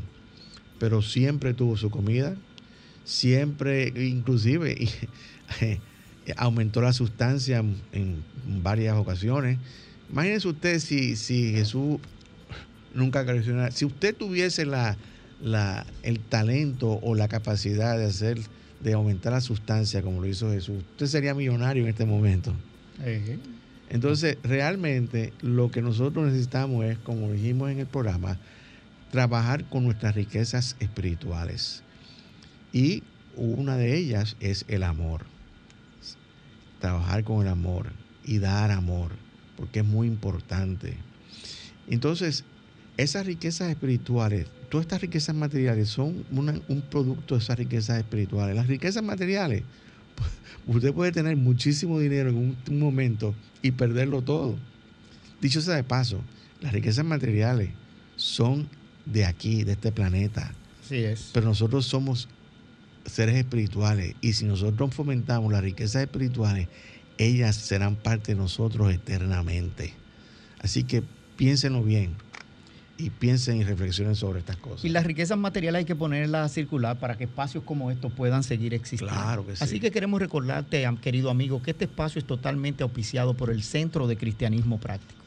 pero 0.82 1.00
siempre 1.00 1.54
tuvo 1.54 1.76
su 1.76 1.90
comida, 1.90 2.34
siempre, 3.04 3.92
inclusive, 3.96 4.88
aumentó 6.36 6.80
la 6.80 6.92
sustancia 6.92 7.64
en 7.92 8.24
varias 8.62 8.96
ocasiones. 8.96 9.58
Imagínense 10.10 10.48
usted 10.48 10.78
si, 10.78 11.16
si 11.16 11.52
Jesús 11.52 11.98
nunca 12.94 13.24
creció. 13.24 13.54
Si 13.70 13.84
usted 13.84 14.14
tuviese 14.14 14.66
la, 14.66 14.96
el 16.02 16.20
talento 16.20 16.98
o 17.02 17.14
la 17.14 17.28
capacidad 17.28 17.96
de 17.96 18.04
hacer, 18.04 18.38
de 18.80 18.92
aumentar 18.92 19.32
la 19.32 19.40
sustancia 19.40 20.02
como 20.02 20.20
lo 20.20 20.28
hizo 20.28 20.50
Jesús, 20.50 20.84
usted 20.92 21.06
sería 21.06 21.34
millonario 21.34 21.84
en 21.84 21.88
este 21.88 22.04
momento. 22.04 22.54
Entonces, 23.88 24.38
realmente 24.42 25.32
lo 25.40 25.70
que 25.70 25.82
nosotros 25.82 26.26
necesitamos 26.26 26.84
es, 26.84 26.98
como 26.98 27.30
dijimos 27.32 27.70
en 27.70 27.78
el 27.78 27.86
programa, 27.86 28.38
trabajar 29.10 29.64
con 29.68 29.84
nuestras 29.84 30.14
riquezas 30.14 30.76
espirituales. 30.80 31.81
Y 32.72 33.02
una 33.36 33.76
de 33.76 33.96
ellas 33.96 34.36
es 34.40 34.64
el 34.68 34.82
amor. 34.82 35.26
Trabajar 36.80 37.24
con 37.24 37.42
el 37.42 37.48
amor 37.48 37.92
y 38.24 38.38
dar 38.38 38.70
amor, 38.70 39.12
porque 39.56 39.80
es 39.80 39.84
muy 39.84 40.06
importante. 40.06 40.96
Entonces, 41.88 42.44
esas 42.96 43.26
riquezas 43.26 43.70
espirituales, 43.70 44.46
todas 44.68 44.84
estas 44.84 45.00
riquezas 45.00 45.34
materiales 45.34 45.88
son 45.88 46.24
un 46.30 46.82
producto 46.90 47.34
de 47.34 47.42
esas 47.42 47.58
riquezas 47.58 47.98
espirituales. 47.98 48.56
Las 48.56 48.66
riquezas 48.66 49.02
materiales, 49.02 49.62
usted 50.66 50.92
puede 50.92 51.12
tener 51.12 51.36
muchísimo 51.36 51.98
dinero 51.98 52.30
en 52.30 52.36
un, 52.36 52.56
un 52.68 52.78
momento 52.78 53.34
y 53.60 53.72
perderlo 53.72 54.22
todo. 54.22 54.56
Dicho 55.40 55.60
sea 55.60 55.74
de 55.74 55.84
paso, 55.84 56.20
las 56.60 56.72
riquezas 56.72 57.04
materiales 57.04 57.70
son 58.16 58.68
de 59.04 59.24
aquí, 59.24 59.64
de 59.64 59.72
este 59.72 59.90
planeta. 59.90 60.52
Sí 60.88 60.96
es. 60.96 61.30
Pero 61.32 61.46
nosotros 61.46 61.86
somos 61.86 62.28
seres 63.06 63.36
espirituales 63.36 64.14
y 64.20 64.32
si 64.34 64.44
nosotros 64.44 64.94
fomentamos 64.94 65.52
las 65.52 65.62
riquezas 65.62 66.02
espirituales, 66.02 66.68
ellas 67.18 67.56
serán 67.56 67.96
parte 67.96 68.32
de 68.32 68.38
nosotros 68.38 68.92
eternamente. 68.92 69.94
Así 70.60 70.84
que 70.84 71.02
piénsenlo 71.36 71.82
bien 71.82 72.14
y 72.98 73.10
piensen 73.10 73.56
y 73.56 73.64
reflexionen 73.64 74.14
sobre 74.14 74.40
estas 74.40 74.56
cosas. 74.56 74.84
Y 74.84 74.88
las 74.88 75.04
riquezas 75.04 75.36
materiales 75.36 75.80
hay 75.80 75.84
que 75.84 75.96
ponerlas 75.96 76.50
a 76.50 76.54
circular 76.54 76.98
para 76.98 77.16
que 77.16 77.24
espacios 77.24 77.64
como 77.64 77.90
estos 77.90 78.12
puedan 78.12 78.44
seguir 78.44 78.74
existiendo. 78.74 79.14
Claro 79.14 79.46
que 79.46 79.56
sí. 79.56 79.64
Así 79.64 79.80
que 79.80 79.90
queremos 79.90 80.20
recordarte, 80.20 80.88
querido 81.00 81.30
amigo, 81.30 81.62
que 81.62 81.72
este 81.72 81.86
espacio 81.86 82.20
es 82.20 82.26
totalmente 82.26 82.82
auspiciado 82.82 83.34
por 83.34 83.50
el 83.50 83.62
Centro 83.62 84.06
de 84.06 84.16
Cristianismo 84.16 84.78
Práctico. 84.78 85.20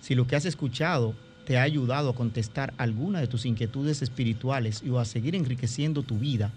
Si 0.00 0.14
lo 0.14 0.26
que 0.26 0.36
has 0.36 0.44
escuchado 0.44 1.14
te 1.44 1.58
ha 1.58 1.62
ayudado 1.62 2.10
a 2.10 2.14
contestar 2.14 2.74
alguna 2.76 3.20
de 3.20 3.26
tus 3.26 3.46
inquietudes 3.46 4.02
espirituales 4.02 4.82
y 4.84 4.90
o 4.90 5.00
a 5.00 5.04
seguir 5.04 5.34
enriqueciendo 5.34 6.02
tu 6.02 6.18
vida 6.18 6.52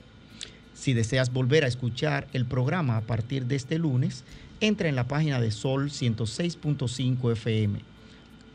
Si 0.73 0.93
deseas 0.93 1.33
volver 1.33 1.63
a 1.63 1.67
escuchar 1.67 2.27
el 2.33 2.45
programa 2.45 2.97
a 2.97 3.01
partir 3.01 3.45
de 3.45 3.55
este 3.55 3.79
lunes, 3.79 4.25
entra 4.59 4.89
en 4.89 4.95
la 4.95 5.07
página 5.07 5.39
de 5.39 5.51
Sol 5.51 5.89
106.5 5.89 7.31
FM. 7.31 7.79